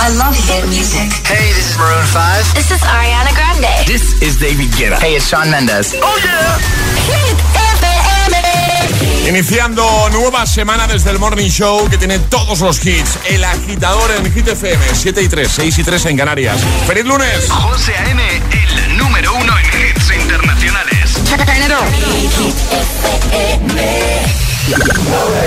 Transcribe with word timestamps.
I 0.00 0.10
love 0.14 0.36
hit 0.46 0.64
music. 0.68 1.10
Hey, 1.26 1.52
this 1.54 1.72
is 1.72 1.78
Maroon 1.78 2.06
5. 2.06 2.54
This 2.54 2.70
is 2.70 2.80
Ariana 2.82 3.34
Grande. 3.34 3.86
This 3.86 4.22
is 4.22 4.38
David 4.38 4.70
Guetta. 4.78 4.98
Hey, 5.00 5.16
it's 5.16 5.26
Sean 5.26 5.50
Mendes. 5.50 5.94
Oh 6.00 6.18
yeah. 6.22 6.58
Hit 7.10 7.36
FM. 7.82 9.28
Iniciando 9.28 10.08
nueva 10.10 10.46
semana 10.46 10.86
desde 10.86 11.10
el 11.10 11.18
Morning 11.18 11.48
Show 11.50 11.88
que 11.90 11.98
tiene 11.98 12.18
todos 12.30 12.60
los 12.60 12.84
hits. 12.86 13.18
El 13.28 13.42
agitador 13.44 14.10
en 14.12 14.32
Hit 14.32 14.48
FM, 14.48 14.84
7 14.94 15.22
y 15.22 15.28
3, 15.28 15.50
6 15.50 15.78
y 15.78 15.84
3 15.84 16.06
en 16.06 16.16
Canarias. 16.16 16.60
¡Feliz 16.86 17.04
lunes! 17.04 17.50
José 17.50 17.94
A.M., 17.96 18.22
el 18.52 18.96
número 18.96 19.34
uno 19.34 19.52
en 19.58 19.66
hits 19.66 20.12
internacionales. 20.14 21.16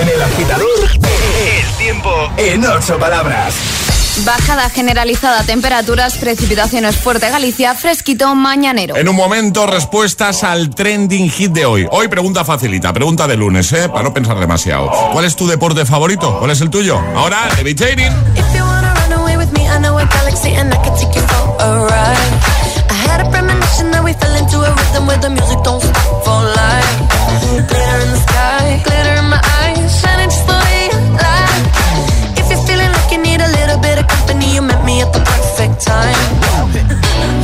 En 0.01 0.07
el 0.09 0.21
agitador, 0.21 0.89
el 0.91 1.77
tiempo 1.77 2.31
en 2.37 2.65
ocho 2.65 2.99
palabras. 2.99 3.90
Bajada 4.25 4.69
generalizada, 4.69 5.43
temperaturas, 5.43 6.17
precipitaciones 6.17 6.95
fuerte 6.95 7.29
Galicia, 7.29 7.73
fresquito 7.73 8.35
mañanero. 8.35 8.95
En 8.95 9.09
un 9.09 9.15
momento, 9.15 9.65
respuestas 9.65 10.43
al 10.43 10.69
trending 10.69 11.29
hit 11.31 11.51
de 11.51 11.65
hoy. 11.65 11.87
Hoy 11.89 12.07
pregunta 12.07 12.45
facilita, 12.45 12.93
pregunta 12.93 13.25
de 13.25 13.35
lunes, 13.35 13.71
¿eh? 13.73 13.89
Para 13.89 14.03
no 14.03 14.13
pensar 14.13 14.39
demasiado. 14.39 14.91
¿Cuál 15.11 15.25
es 15.25 15.35
tu 15.35 15.47
deporte 15.47 15.85
favorito? 15.85 16.37
¿Cuál 16.37 16.51
es 16.51 16.61
el 16.61 16.69
tuyo? 16.69 16.99
Ahora, 17.15 17.49
run 17.49 19.13
away 19.13 19.35
me 34.91 35.01
at 35.01 35.11
the 35.13 35.23
perfect 35.23 35.79
time. 35.79 36.15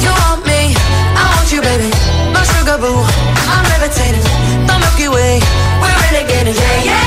You 0.03 0.11
want 0.23 0.41
me, 0.45 0.75
I 1.21 1.23
want 1.35 1.47
you, 1.51 1.61
baby. 1.61 1.89
My 2.33 2.43
sugar 2.51 2.77
boo, 2.83 2.99
I'm 3.53 3.65
levitating. 3.71 4.25
The 4.67 4.75
Milky 4.83 5.07
Way, 5.07 5.39
we're 5.81 5.97
renegading. 6.03 6.57
Yeah, 6.57 6.89
yeah, 6.89 7.06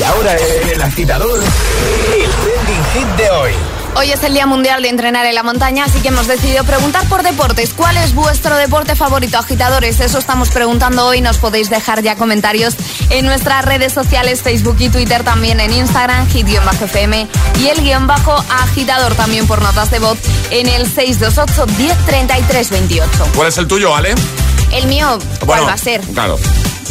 Y 0.00 0.02
ahora 0.02 0.34
el 0.34 0.80
agitador, 0.80 1.38
el 1.42 2.30
trending 2.30 2.84
hit 2.94 3.06
de 3.18 3.30
hoy. 3.32 3.52
Hoy 3.96 4.10
es 4.10 4.22
el 4.22 4.32
Día 4.32 4.46
Mundial 4.46 4.80
de 4.80 4.88
Entrenar 4.88 5.26
en 5.26 5.34
la 5.34 5.42
Montaña, 5.42 5.84
así 5.84 6.00
que 6.00 6.08
hemos 6.08 6.26
decidido 6.26 6.64
preguntar 6.64 7.06
por 7.10 7.22
deportes. 7.22 7.74
¿Cuál 7.74 7.98
es 7.98 8.14
vuestro 8.14 8.56
deporte 8.56 8.96
favorito, 8.96 9.36
agitadores? 9.36 10.00
Eso 10.00 10.18
estamos 10.18 10.48
preguntando 10.48 11.04
hoy. 11.04 11.20
Nos 11.20 11.36
podéis 11.36 11.68
dejar 11.68 12.02
ya 12.02 12.16
comentarios 12.16 12.76
en 13.10 13.26
nuestras 13.26 13.62
redes 13.62 13.92
sociales, 13.92 14.40
Facebook 14.40 14.76
y 14.78 14.88
Twitter, 14.88 15.22
también 15.22 15.60
en 15.60 15.70
Instagram, 15.70 16.26
hit-fm 16.30 17.28
y 17.60 17.68
el 17.68 17.82
guion 17.82 18.06
bajo 18.06 18.42
agitador 18.48 19.14
también 19.16 19.46
por 19.46 19.60
notas 19.60 19.90
de 19.90 19.98
voz 19.98 20.16
en 20.50 20.66
el 20.66 20.86
628 20.90 21.66
1033 21.76 22.70
28. 22.70 23.10
¿Cuál 23.36 23.48
es 23.48 23.58
el 23.58 23.68
tuyo, 23.68 23.94
Ale? 23.94 24.14
El 24.72 24.86
mío, 24.86 25.18
¿cuál 25.40 25.46
Bueno, 25.46 25.66
va 25.66 25.74
a 25.74 25.76
ser? 25.76 26.00
Claro, 26.14 26.38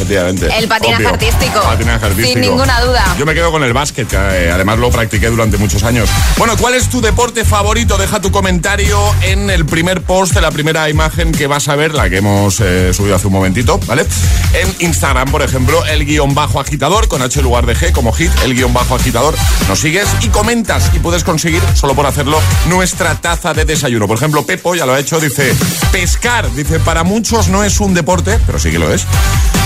efectivamente. 0.00 0.48
El 0.56 0.68
patinaje 0.68 1.02
Obvio. 1.04 1.08
artístico. 1.10 1.60
Patinaje 1.62 2.06
artístico. 2.06 2.32
Sin 2.32 2.40
ninguna 2.40 2.80
duda. 2.80 3.04
Yo 3.18 3.26
me 3.26 3.34
quedo 3.34 3.50
con 3.52 3.62
el 3.62 3.72
básquet, 3.72 4.08
que 4.08 4.16
eh, 4.16 4.50
además 4.50 4.78
lo 4.78 4.90
practiqué 4.90 5.28
durante 5.28 5.58
muchos 5.58 5.82
años. 5.82 6.08
Bueno, 6.36 6.56
¿cuál 6.56 6.74
es 6.74 6.88
tu 6.88 7.00
deporte 7.00 7.44
favorito? 7.44 7.98
Deja 7.98 8.20
tu 8.20 8.30
comentario 8.30 8.98
en 9.22 9.50
el 9.50 9.66
primer 9.66 10.02
post, 10.02 10.36
en 10.36 10.42
la 10.42 10.50
primera 10.50 10.88
imagen 10.88 11.32
que 11.32 11.46
vas 11.46 11.68
a 11.68 11.76
ver, 11.76 11.94
la 11.94 12.08
que 12.08 12.18
hemos 12.18 12.60
eh, 12.60 12.92
subido 12.94 13.16
hace 13.16 13.26
un 13.26 13.32
momentito, 13.32 13.78
¿vale? 13.86 14.06
En 14.54 14.74
Instagram, 14.80 15.30
por 15.30 15.42
ejemplo, 15.42 15.84
el 15.86 16.04
guion 16.04 16.34
bajo 16.34 16.60
agitador, 16.60 17.08
con 17.08 17.22
H 17.22 17.38
en 17.38 17.44
lugar 17.44 17.66
de 17.66 17.76
G, 17.76 17.92
como 17.92 18.12
hit, 18.12 18.30
el 18.44 18.54
guion 18.54 18.72
bajo 18.72 18.94
agitador. 18.94 19.34
Nos 19.68 19.80
sigues 19.80 20.08
y 20.22 20.28
comentas 20.28 20.90
y 20.94 20.98
puedes 20.98 21.24
conseguir, 21.24 21.62
solo 21.74 21.94
por 21.94 22.06
hacerlo, 22.06 22.40
nuestra 22.68 23.14
taza 23.16 23.54
de 23.54 23.64
desayuno. 23.64 24.06
Por 24.06 24.16
ejemplo, 24.16 24.44
Pepo 24.44 24.74
ya 24.74 24.86
lo 24.86 24.94
ha 24.94 24.98
hecho, 24.98 25.20
dice, 25.20 25.54
pescar, 25.92 26.50
dice, 26.52 26.80
para 26.80 27.04
muchos 27.04 27.48
no 27.48 27.64
es 27.64 27.80
un 27.80 27.94
deporte, 27.94 28.38
pero 28.46 28.58
sí 28.58 28.70
que 28.70 28.78
lo 28.78 28.92
es. 28.92 29.06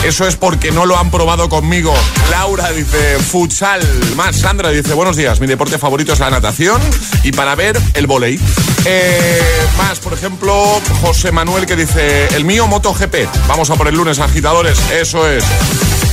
Eso 0.05 0.27
es 0.29 0.37
porque 0.37 0.71
no 0.71 0.85
lo 0.85 0.99
han 0.99 1.11
probado 1.11 1.49
conmigo. 1.49 1.95
Laura 2.31 2.71
dice 2.73 3.19
futsal. 3.19 3.81
Más 4.17 4.37
Sandra 4.37 4.69
dice 4.69 4.93
buenos 4.93 5.17
días. 5.17 5.41
Mi 5.41 5.47
deporte 5.47 5.79
favorito 5.79 6.13
es 6.13 6.19
la 6.19 6.29
natación 6.29 6.81
y 7.23 7.33
para 7.33 7.55
ver 7.55 7.81
el 7.95 8.07
volei. 8.07 8.39
Eh, 8.85 9.41
más, 9.79 10.01
por 10.01 10.13
ejemplo, 10.13 10.81
José 11.01 11.33
Manuel 11.33 11.65
que 11.65 11.75
dice 11.75 12.29
el 12.37 12.45
mío 12.45 12.67
MotoGP. 12.67 13.15
Vamos 13.49 13.71
a 13.71 13.77
por 13.77 13.89
el 13.89 13.95
lunes 13.95 14.19
agitadores. 14.19 14.79
Eso 14.91 15.27
es. 15.27 15.43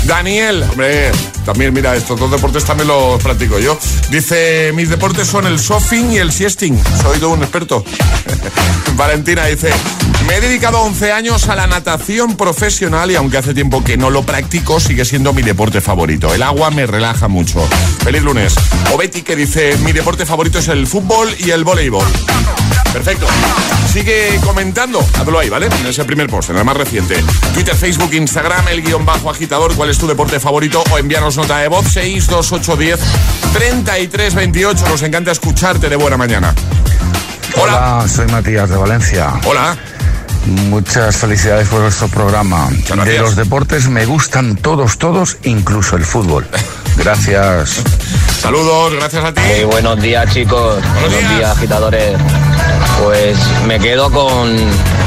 Daniel, 0.06 0.64
hombre, 0.64 1.12
también 1.46 1.74
mira, 1.74 1.96
estos 1.96 2.20
dos 2.20 2.32
deportes 2.32 2.64
también 2.64 2.88
los 2.88 3.22
practico 3.22 3.60
yo. 3.60 3.78
Dice, 4.10 4.72
mis 4.74 4.90
deportes 4.90 5.28
son 5.28 5.46
el 5.46 5.60
surfing 5.60 6.14
y 6.14 6.18
el 6.18 6.32
siesting. 6.32 6.82
Soy 7.02 7.20
todo 7.20 7.32
un 7.32 7.44
experto. 7.44 7.84
Valentina 8.96 9.46
dice, 9.46 9.70
me 10.24 10.36
he 10.36 10.42
dedicado 10.42 10.82
11 10.82 11.12
años 11.12 11.48
a 11.50 11.56
la 11.56 11.68
natación 11.68 12.36
profesional 12.36 13.12
y 13.12 13.16
aunque 13.16 13.38
hace 13.38 13.54
tiempo 13.54 13.84
que 13.84 13.98
no 13.98 14.10
lo 14.10 14.24
practico, 14.24 14.80
sigue 14.80 15.06
siendo 15.06 15.34
mi 15.34 15.42
deporte 15.42 15.82
favorito. 15.82 16.34
El 16.34 16.44
agua 16.44 16.70
me 16.72 16.86
relaja 16.86 17.28
mucho. 17.28 17.68
Feliz 18.04 18.22
lunes. 18.22 18.56
O 18.94 18.98
Betty 18.98 19.22
que 19.22 19.36
dice, 19.36 19.78
mi 19.84 19.92
deporte 19.92 20.26
favorito 20.26 20.60
es 20.60 20.68
el 20.68 20.88
fútbol 20.88 21.30
y 21.40 21.52
el 21.52 21.64
voleibol. 21.64 22.06
Perfecto. 22.94 23.26
Sigue 23.92 24.40
comentando, 24.44 25.06
hazlo 25.20 25.40
ahí, 25.40 25.50
¿vale? 25.50 25.68
En 25.68 25.88
ese 25.88 26.04
primer 26.04 26.28
post, 26.28 26.50
en 26.50 26.58
el 26.58 26.66
más 26.66 26.76
reciente. 26.76 27.16
Twitter, 27.54 27.76
Facebook, 27.76 28.14
Instagram, 28.14 28.68
el 28.68 28.82
guion 28.82 29.06
bajo 29.06 29.30
agitador, 29.30 29.76
cuál 29.76 29.90
es 29.90 29.98
tu 29.98 30.08
deporte 30.08 30.40
favorito 30.40 30.84
o 30.92 30.98
enviarnos 30.98 31.38
nota 31.38 31.60
de 31.60 31.68
voz 31.68 31.88
62810 31.88 33.00
3328. 33.54 34.90
Nos 34.90 35.04
encanta 35.04 35.32
escucharte 35.32 35.90
de 35.90 35.96
buena 35.96 36.18
mañana. 36.18 36.54
Hola. 37.56 37.98
Hola, 37.98 38.08
soy 38.08 38.28
Matías 38.28 38.70
de 38.70 38.78
Valencia. 38.78 39.34
Hola. 39.46 39.78
Muchas 40.46 41.18
felicidades 41.18 41.68
por 41.68 41.82
vuestro 41.82 42.08
programa. 42.08 42.70
De 43.06 43.20
los 43.20 43.36
deportes 43.36 43.88
me 43.88 44.06
gustan 44.06 44.56
todos, 44.56 44.98
todos, 44.98 45.38
incluso 45.44 45.96
el 45.96 46.04
fútbol. 46.04 46.48
Gracias. 46.98 47.84
Saludos, 48.42 48.94
gracias 48.96 49.24
a 49.24 49.34
ti. 49.34 49.42
Muy 49.42 49.64
buenos 49.66 50.02
días 50.02 50.34
chicos, 50.34 50.82
buenos, 50.94 51.20
días. 51.20 51.38
días. 51.38 51.58
agitadores. 51.58 52.18
Pues 53.04 53.38
me 53.68 53.80
quedo 53.80 54.12
con 54.12 54.56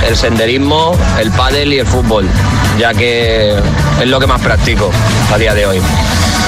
el 0.07 0.17
senderismo, 0.17 0.97
el 1.19 1.31
pádel 1.33 1.73
y 1.73 1.81
el 1.81 1.87
fútbol, 1.87 2.27
ya 2.79 2.95
que 2.95 3.55
es 4.01 4.07
lo 4.07 4.21
que 4.21 4.27
más 4.27 4.41
practico 4.41 4.91
a 5.33 5.37
día 5.37 5.53
de 5.53 5.67
hoy. 5.67 5.81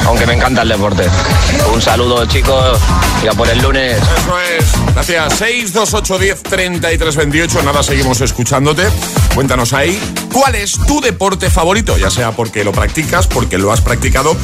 Aunque 0.06 0.26
me 0.26 0.34
encanta 0.34 0.62
el 0.62 0.68
deporte. 0.68 1.08
Un 1.72 1.82
saludo 1.82 2.24
chicos 2.26 2.78
y 3.22 3.26
a 3.26 3.32
por 3.32 3.48
el 3.48 3.60
lunes. 3.60 3.98
Eso 3.98 4.38
es. 4.38 4.85
Gracias. 4.96 5.34
62810 5.34 6.42
3328. 6.42 7.62
Nada, 7.62 7.82
seguimos 7.82 8.18
escuchándote. 8.22 8.88
Cuéntanos 9.34 9.74
ahí 9.74 10.00
cuál 10.32 10.54
es 10.54 10.72
tu 10.86 11.02
deporte 11.02 11.50
favorito, 11.50 11.98
ya 11.98 12.08
sea 12.08 12.32
porque 12.32 12.64
lo 12.64 12.72
practicas, 12.72 13.26
porque 13.26 13.58
lo 13.58 13.70
has 13.72 13.82
practicado 13.82 14.34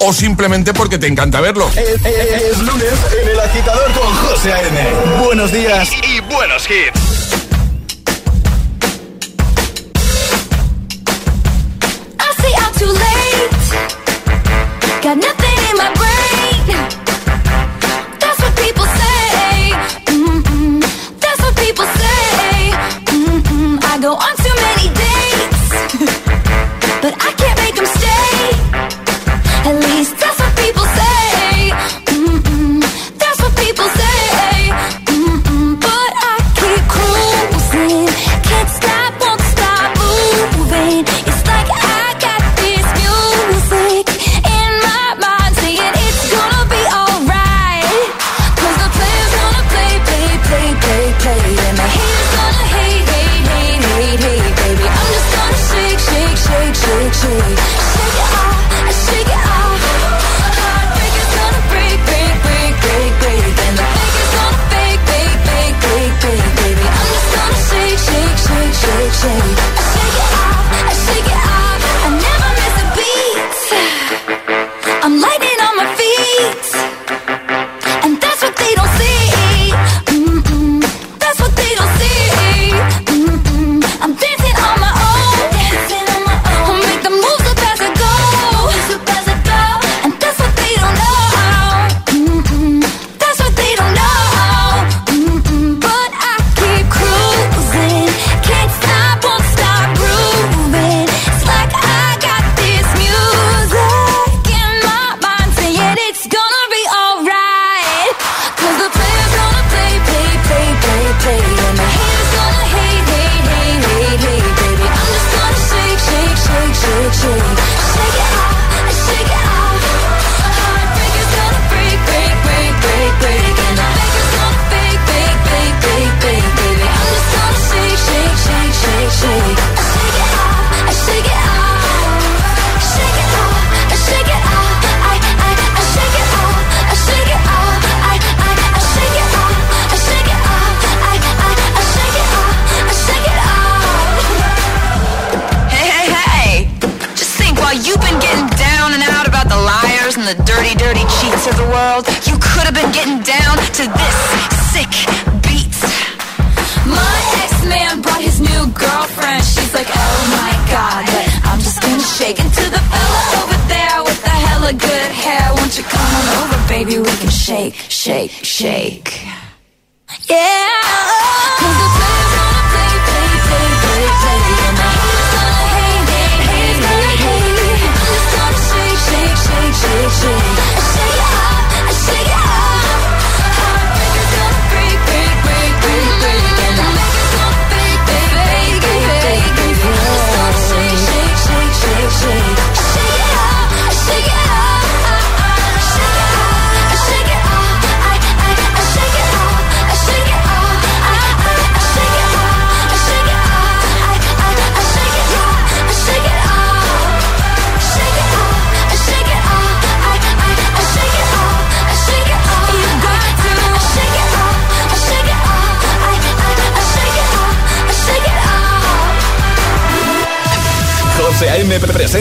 o 0.00 0.12
simplemente 0.12 0.74
porque 0.74 0.98
te 0.98 1.06
encanta 1.06 1.40
verlo. 1.40 1.66
Es, 1.70 1.78
es- 2.04 2.42
es 2.42 2.58
lunes 2.58 2.92
en 3.22 3.28
el 3.30 3.40
agitador 3.40 3.90
con 3.92 4.14
José 4.16 4.52
A.M. 4.52 4.90
Buenos 5.24 5.50
días 5.50 5.88
y, 6.06 6.16
y 6.16 6.20
buenos 6.20 6.68
hits. 6.68 7.00
Got 15.02 15.16
nothing 15.16 15.51
but 27.02 27.20
I 27.20 27.31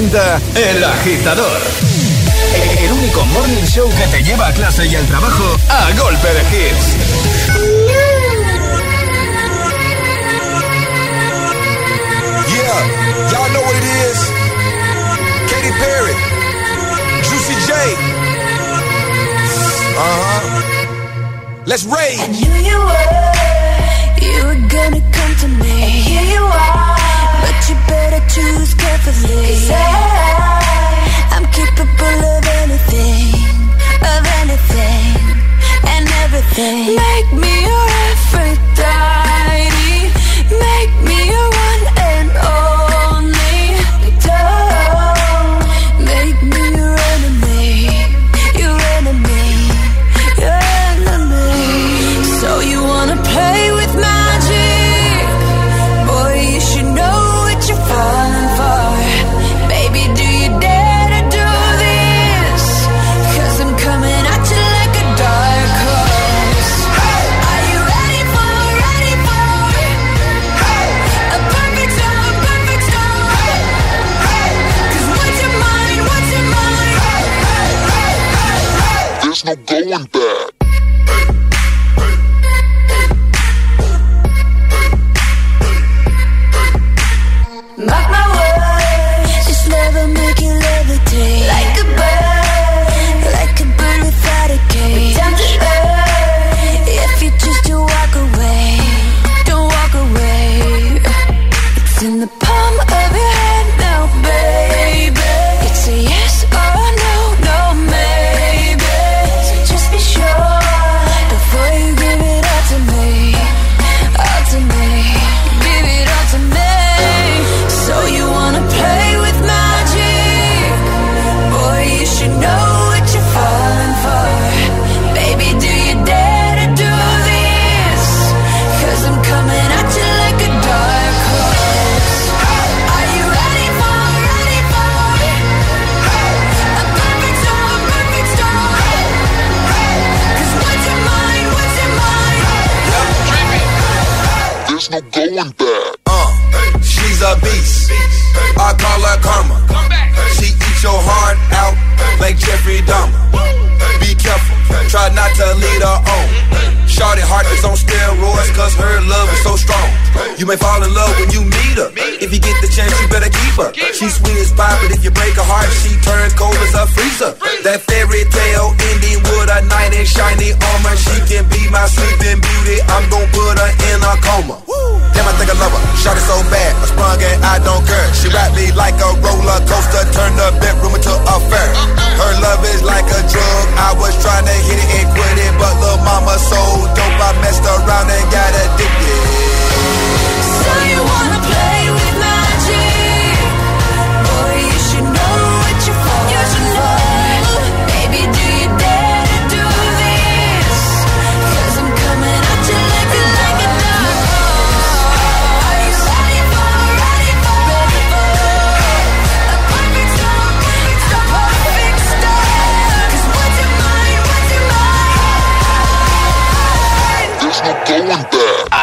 40, 0.02 0.42
El 0.56 0.84
Agitador. 0.84 1.62
El 2.80 2.92
único 2.92 3.24
morning 3.26 3.66
show 3.66 3.88
que 3.88 4.08
te 4.08 4.24
lleva 4.24 4.48
a 4.48 4.54
clase 4.54 4.88
y 4.88 4.96
al 4.96 5.06
trabajo 5.06 5.44
a 5.70 5.92
golpe 5.92 6.28
de 6.28 6.42
hits. 6.42 6.96
Yeah, 12.48 12.80
y'all 13.30 13.50
know 13.52 13.62
what 13.62 13.76
it 13.76 13.84
is. 14.10 14.18
Katy 15.52 15.72
Perry, 15.78 16.16
Juicy 17.22 17.56
J. 17.68 17.72
Uh 19.98 20.02
huh. 20.02 20.42
Let's 21.68 21.86
rage. 21.86 22.20
I 22.20 22.28
knew 22.28 22.56
you 22.70 22.80
were, 22.90 23.12
you 24.26 24.46
were 24.46 24.62
gonna 24.68 25.02
come 25.12 25.36
to 25.42 25.48
me. 25.48 25.84
And 25.84 25.94
here 25.94 26.24
you 26.24 26.44
are, 26.44 26.98
but 27.44 27.70
you 27.70 27.76
better 27.88 28.22
choose 28.30 28.74
carefully. 28.74 29.91
Capable 32.02 32.30
of 32.30 32.46
anything, 32.64 33.34
of 34.02 34.26
anything, 34.42 35.38
and 35.86 36.10
everything. 36.24 36.96
Make 36.96 37.34
me 37.34 37.61
There's 79.92 80.08
no 80.14 80.61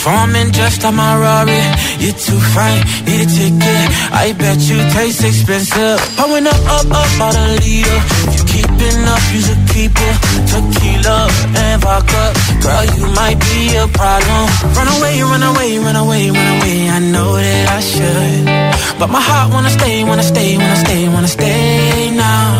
Performing 0.00 0.50
just 0.52 0.82
on 0.86 0.96
my 0.96 1.12
Rari. 1.12 1.60
You're 2.00 2.16
too 2.16 2.40
fine, 2.56 2.80
need 3.04 3.20
a 3.20 3.28
ticket. 3.28 3.84
I 4.16 4.32
bet 4.32 4.56
you 4.64 4.80
taste 4.96 5.20
expensive. 5.20 6.00
Pouring 6.16 6.48
up, 6.48 6.56
up, 6.72 6.88
up, 6.88 7.20
out 7.20 7.36
a 7.36 7.60
leader. 7.60 8.00
If 8.24 8.32
you 8.32 8.44
keeping 8.48 8.96
up, 9.04 9.20
you 9.28 9.44
should 9.44 9.60
keep 9.68 9.92
it. 9.92 10.16
Tequila 10.48 11.28
and 11.52 11.84
vodka. 11.84 12.32
Girl, 12.64 12.84
you 12.96 13.12
might 13.12 13.36
be 13.44 13.76
a 13.76 13.84
problem. 13.92 14.44
Run 14.72 14.88
away, 14.88 15.20
run 15.20 15.44
away, 15.44 15.76
run 15.76 15.96
away, 15.96 16.30
run 16.32 16.48
away. 16.56 16.88
I 16.88 16.98
know 17.12 17.36
that 17.36 17.68
I 17.68 17.80
should. 17.84 18.96
But 18.98 19.12
my 19.12 19.20
heart 19.20 19.52
wanna 19.52 19.68
stay, 19.68 20.02
wanna 20.02 20.24
stay, 20.24 20.56
wanna 20.56 20.80
stay, 20.80 21.08
wanna 21.12 21.28
stay 21.28 22.08
now. 22.16 22.56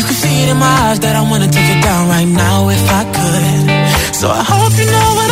You 0.00 0.04
can 0.08 0.16
see 0.16 0.44
it 0.44 0.48
in 0.48 0.56
my 0.56 0.72
eyes 0.88 1.00
that 1.00 1.16
I 1.16 1.20
wanna 1.20 1.52
take 1.52 1.68
it 1.68 1.84
down 1.84 2.08
right 2.08 2.24
now 2.32 2.70
if 2.70 2.84
I 2.88 3.04
could. 3.12 4.14
So 4.16 4.30
I 4.30 4.40
hope 4.40 4.72
you 4.80 4.88
know 4.88 5.08
what 5.20 5.31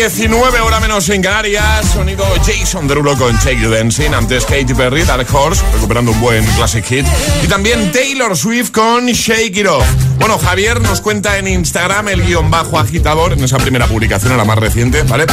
7.19 0.00 0.60
hora 0.62 0.80
menos 0.80 1.06
en 1.10 1.20
Canarias. 1.20 1.84
Sonido 1.92 2.24
Jason 2.42 2.88
Derulo 2.88 3.18
con 3.18 3.36
Shake 3.36 3.60
You 3.60 3.68
Dancing. 3.68 4.14
Antes 4.14 4.46
Katy 4.46 4.72
Perry, 4.72 5.02
Dark 5.02 5.26
Horse, 5.30 5.62
recuperando 5.74 6.12
un 6.12 6.20
buen 6.22 6.42
classic 6.56 6.86
hit. 6.86 7.04
Y 7.44 7.48
también 7.48 7.92
Taylor 7.92 8.34
Swift 8.34 8.70
con 8.70 9.08
Shake 9.08 9.58
It 9.58 9.66
Off. 9.66 9.84
Bueno, 10.18 10.38
Javier 10.38 10.80
nos 10.80 11.02
cuenta 11.02 11.36
en 11.36 11.48
Instagram 11.48 12.08
el 12.08 12.22
guion 12.22 12.50
bajo 12.50 12.78
agitador, 12.78 13.34
en 13.34 13.44
esa 13.44 13.58
primera 13.58 13.86
publicación, 13.86 14.32
en 14.32 14.38
la 14.38 14.44
más 14.44 14.58
reciente, 14.58 15.02
¿vale? 15.02 15.26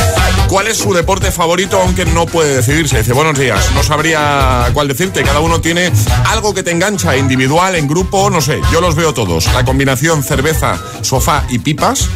¿Cuál 0.50 0.68
es 0.68 0.78
su 0.78 0.94
deporte 0.94 1.32
favorito, 1.32 1.82
aunque 1.82 2.06
no 2.06 2.26
puede 2.26 2.56
decidirse? 2.56 2.98
Dice, 2.98 3.14
buenos 3.14 3.38
días, 3.38 3.72
no 3.74 3.84
sabría 3.84 4.70
cuál 4.74 4.90
decirte. 4.90 5.24
Cada 5.24 5.40
uno 5.40 5.62
tiene 5.62 5.92
algo 6.28 6.54
que 6.54 6.64
te 6.64 6.72
engancha, 6.72 7.16
individual, 7.16 7.76
en 7.76 7.88
grupo, 7.88 8.30
no 8.30 8.42
sé. 8.42 8.60
Yo 8.72 8.82
los 8.82 8.96
veo 8.96 9.14
todos. 9.14 9.46
La 9.54 9.64
combinación 9.64 10.24
cerveza, 10.24 10.78
sofá 11.02 11.46
y 11.50 11.60
pipas. 11.60 12.10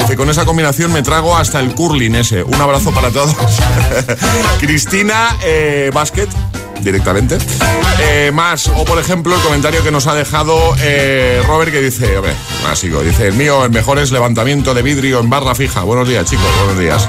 Dice, 0.00 0.16
con 0.16 0.30
esa 0.30 0.44
combinación 0.46 0.92
me 0.92 1.02
trago 1.02 1.36
hasta 1.36 1.60
el 1.60 1.74
curling 1.74 1.93
ese. 2.02 2.42
Un 2.42 2.60
abrazo 2.60 2.92
para 2.92 3.10
todos. 3.10 3.34
Cristina, 4.60 5.36
eh, 5.44 5.90
básquet 5.94 6.28
directamente. 6.80 7.38
Eh, 8.00 8.30
más, 8.32 8.68
o 8.68 8.84
por 8.84 8.98
ejemplo, 8.98 9.34
el 9.34 9.40
comentario 9.40 9.82
que 9.82 9.90
nos 9.90 10.06
ha 10.06 10.14
dejado 10.14 10.58
eh, 10.80 11.42
Robert 11.46 11.72
que 11.72 11.80
dice, 11.80 12.16
hombre, 12.16 12.32
básico, 12.62 13.02
dice, 13.02 13.28
el 13.28 13.34
mío, 13.34 13.64
el 13.64 13.70
mejor 13.70 13.98
es 13.98 14.10
levantamiento 14.10 14.74
de 14.74 14.82
vidrio 14.82 15.20
en 15.20 15.30
barra 15.30 15.54
fija. 15.54 15.82
Buenos 15.82 16.08
días, 16.08 16.28
chicos, 16.28 16.46
buenos 16.58 16.78
días. 16.78 17.08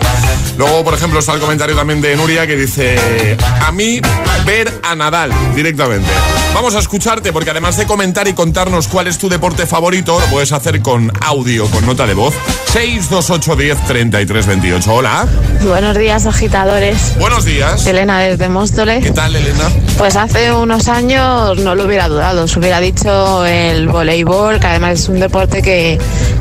Luego, 0.57 0.83
por 0.83 0.93
ejemplo, 0.93 1.19
está 1.19 1.33
el 1.33 1.39
comentario 1.39 1.75
también 1.75 2.01
de 2.01 2.15
Nuria 2.15 2.47
que 2.47 2.55
dice, 2.55 3.37
a 3.61 3.71
mí, 3.71 3.99
ver 4.45 4.71
a 4.83 4.95
Nadal 4.95 5.31
directamente. 5.55 6.09
Vamos 6.53 6.75
a 6.75 6.79
escucharte 6.79 7.33
porque 7.33 7.49
además 7.49 7.75
de 7.77 7.85
comentar 7.85 8.27
y 8.27 8.33
contarnos 8.33 8.87
cuál 8.87 9.07
es 9.07 9.17
tu 9.17 9.27
deporte 9.27 9.65
favorito, 9.65 10.19
lo 10.19 10.25
puedes 10.27 10.51
hacer 10.53 10.81
con 10.81 11.11
audio, 11.21 11.67
con 11.67 11.85
nota 11.85 12.05
de 12.05 12.13
voz. 12.13 12.33
628 12.71 13.55
10 13.55 13.87
33 13.87 14.45
28. 14.45 14.93
Hola. 14.93 15.27
Buenos 15.63 15.97
días, 15.97 16.25
agitadores. 16.25 17.15
Buenos 17.19 17.45
días. 17.45 17.85
Elena 17.87 18.19
desde 18.19 18.49
Móstoles. 18.49 19.03
¿Qué 19.03 19.11
tal, 19.11 19.35
Elena? 19.35 19.54
Pues 19.97 20.15
hace 20.15 20.51
unos 20.51 20.87
años 20.87 21.57
no 21.59 21.75
lo 21.75 21.85
hubiera 21.85 22.07
dudado, 22.07 22.43
os 22.43 22.57
hubiera 22.57 22.79
dicho 22.79 23.45
el 23.45 23.87
voleibol, 23.87 24.59
que 24.59 24.67
además 24.67 24.99
es 24.99 25.09
un 25.09 25.19
deporte 25.19 25.61
que, 25.61 25.97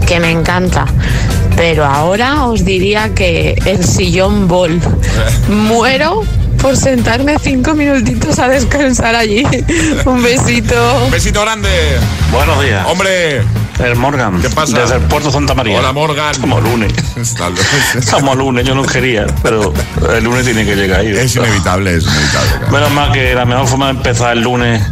que 0.07 0.21
me 0.21 0.31
encanta. 0.31 0.87
Pero 1.57 1.85
ahora 1.85 2.47
os 2.47 2.65
diría 2.65 3.15
que 3.15 3.55
el 3.65 3.85
sillón 3.85 4.49
bol. 4.49 4.81
Muero 5.49 6.23
por 6.61 6.77
sentarme 6.77 7.37
cinco 7.39 7.75
minutitos 7.75 8.39
a 8.39 8.49
descansar 8.49 9.15
allí. 9.15 9.45
Un 10.07 10.23
besito. 10.23 11.05
Un 11.05 11.11
besito 11.11 11.43
grande. 11.43 11.69
Buenos 12.33 12.63
días. 12.63 12.87
Hombre. 12.89 13.43
El 13.79 13.97
Morgan. 13.97 14.41
¿Qué 14.41 14.49
pasa? 14.51 14.79
Desde 14.79 14.97
el 14.97 15.03
puerto 15.03 15.31
Santa 15.31 15.55
María. 15.55 15.79
Hola, 15.79 15.93
Morgan. 15.93 16.35
Como 16.41 16.61
lunes. 16.61 16.93
Como 18.11 18.35
lunes, 18.35 18.65
yo 18.67 18.75
no 18.75 18.83
quería, 18.85 19.27
pero 19.43 19.73
el 20.15 20.25
lunes 20.25 20.45
tiene 20.45 20.65
que 20.65 20.77
llegar 20.77 21.01
ahí. 21.01 21.09
Es 21.09 21.35
inevitable, 21.37 21.97
es 21.97 22.05
inevitable. 22.05 22.71
Menos 22.71 22.91
mal 22.93 23.13
que 23.13 23.35
la 23.35 23.45
mejor 23.45 23.67
forma 23.67 23.87
de 23.87 23.93
empezar 23.93 24.37
el 24.37 24.43
lunes 24.43 24.83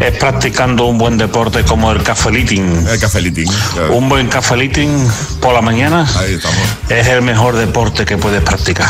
es 0.00 0.16
practicando 0.18 0.84
un 0.84 0.98
buen 0.98 1.18
deporte 1.18 1.62
como 1.64 1.92
el 1.92 2.02
cafeliting. 2.02 2.86
El 2.88 2.98
cafeliting. 2.98 3.50
Claro. 3.74 3.94
Un 3.94 4.08
buen 4.08 4.28
cafeliting 4.28 5.06
por 5.40 5.54
la 5.54 5.60
mañana 5.60 6.06
Ahí 6.18 6.34
estamos. 6.34 6.58
es 6.88 7.06
el 7.06 7.22
mejor 7.22 7.56
deporte 7.56 8.04
que 8.04 8.16
puedes 8.16 8.42
practicar. 8.42 8.88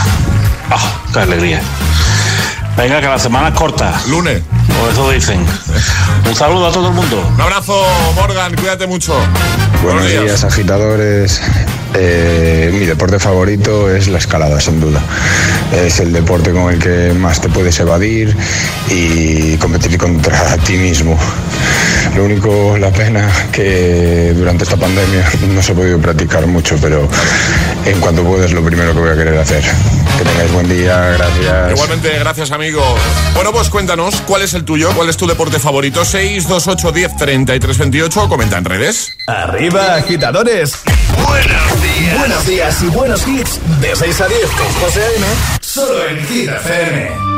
¡Ah, 0.71 1.03
qué 1.13 1.19
alegría! 1.21 1.61
Venga, 2.77 3.01
que 3.01 3.07
la 3.07 3.19
semana 3.19 3.49
es 3.49 3.55
corta. 3.55 3.95
Lunes. 4.09 4.43
O 4.83 4.91
eso 4.91 5.11
dicen. 5.11 5.45
Un 6.27 6.35
saludo 6.35 6.67
a 6.67 6.73
todo 6.73 6.89
el 6.89 6.95
mundo. 6.95 7.25
Un 7.35 7.41
abrazo, 7.41 7.87
Morgan, 8.17 8.55
cuídate 8.57 8.87
mucho. 8.87 9.15
Buenos 9.83 10.09
días, 10.09 10.43
agitadores. 10.43 11.41
Eh, 11.95 12.73
mi 12.75 12.85
deporte 12.87 13.21
favorito 13.21 13.89
es 13.89 14.09
la 14.09 14.19
escalada, 14.19 14.61
sin 14.61 14.81
duda. 14.81 15.01
Es 15.73 16.01
el 16.01 16.13
deporte 16.13 16.51
con 16.51 16.73
el 16.73 16.81
que 16.81 17.13
más 17.15 17.41
te 17.41 17.49
puedes 17.49 17.79
evadir 17.79 18.37
y 18.91 19.57
competir 19.59 19.97
contra 19.97 20.57
ti 20.59 20.73
mismo. 20.77 21.17
Lo 22.17 22.25
único, 22.25 22.77
la 22.79 22.91
pena, 22.91 23.29
que 23.53 24.33
durante 24.37 24.65
esta 24.65 24.77
pandemia 24.77 25.25
no 25.53 25.63
se 25.63 25.73
ha 25.73 25.75
podido 25.75 25.99
practicar 25.99 26.47
mucho, 26.47 26.77
pero 26.81 27.09
en 27.85 28.01
cuanto 28.01 28.25
pueda 28.25 28.47
es 28.47 28.53
lo 28.53 28.65
primero 28.65 28.95
que 28.95 29.01
voy 29.01 29.11
a 29.11 29.15
querer 29.15 29.39
hacer. 29.39 29.63
Que 29.63 30.25
tengáis 30.25 30.53
buen 30.53 30.69
día, 30.69 30.97
gracias. 31.19 31.73
Igualmente, 31.73 32.19
gracias, 32.19 32.51
amigo. 32.51 32.83
Bueno, 33.35 33.53
pues 33.53 33.69
cuéntanos, 33.69 34.21
¿cuál 34.27 34.43
es 34.43 34.55
el 34.55 34.65
tuyo? 34.65 34.91
¿Cuál 34.95 35.09
es 35.09 35.17
tu 35.17 35.27
deporte 35.27 35.59
favorito? 35.59 36.05
628 36.05 36.93
10 36.93 37.17
33 37.17 37.79
28. 37.79 38.29
Comenta 38.29 38.59
en 38.59 38.65
redes. 38.65 39.17
Arriba, 39.27 39.97
agitadores. 39.97 40.79
Buenos 41.27 41.83
días. 41.83 42.19
Buenos 42.19 42.47
días 42.47 42.83
y 42.83 42.87
buenos 42.87 43.27
hits. 43.27 43.61
De 43.81 43.95
6 43.95 44.21
a 44.21 44.29
10 44.29 44.41
con 44.51 44.73
José 44.81 45.01
A.M. 45.03 45.27
Solo 45.61 46.09
en 46.09 46.27
Hit 46.27 46.49
FM. 46.49 47.35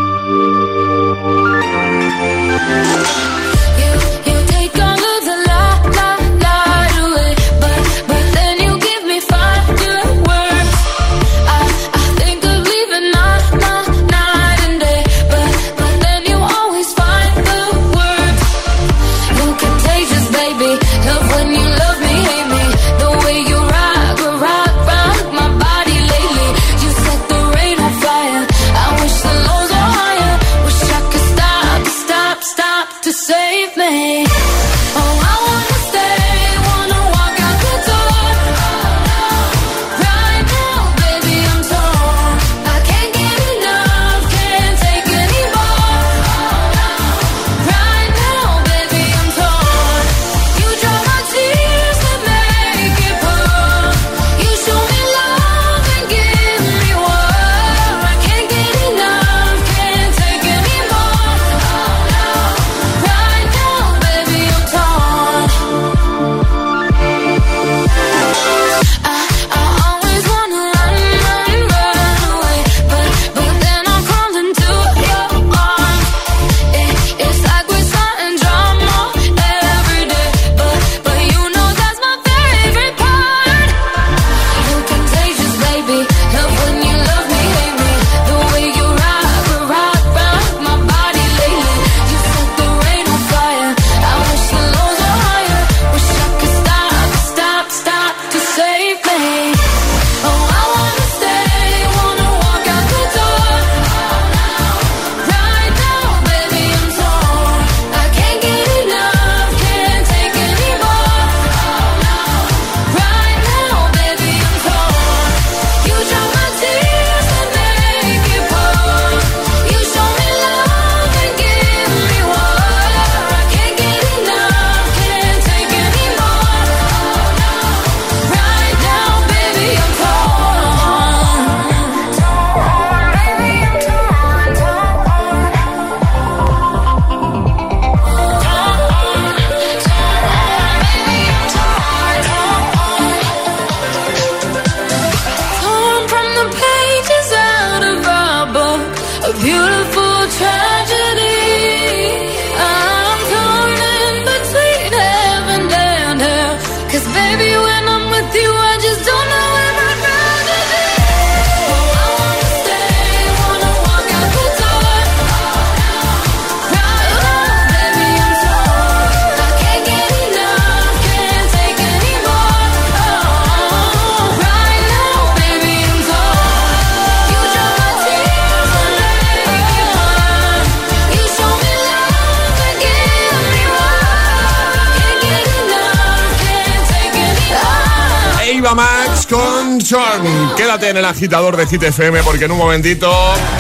Quédate 190.57 190.89
en 190.89 190.97
el 190.97 191.05
agitador 191.05 191.57
de 191.57 191.67
Hit 191.67 191.83
FM 191.83 192.23
porque 192.23 192.47
en 192.47 192.53
un 192.53 192.59
momentito 192.59 193.11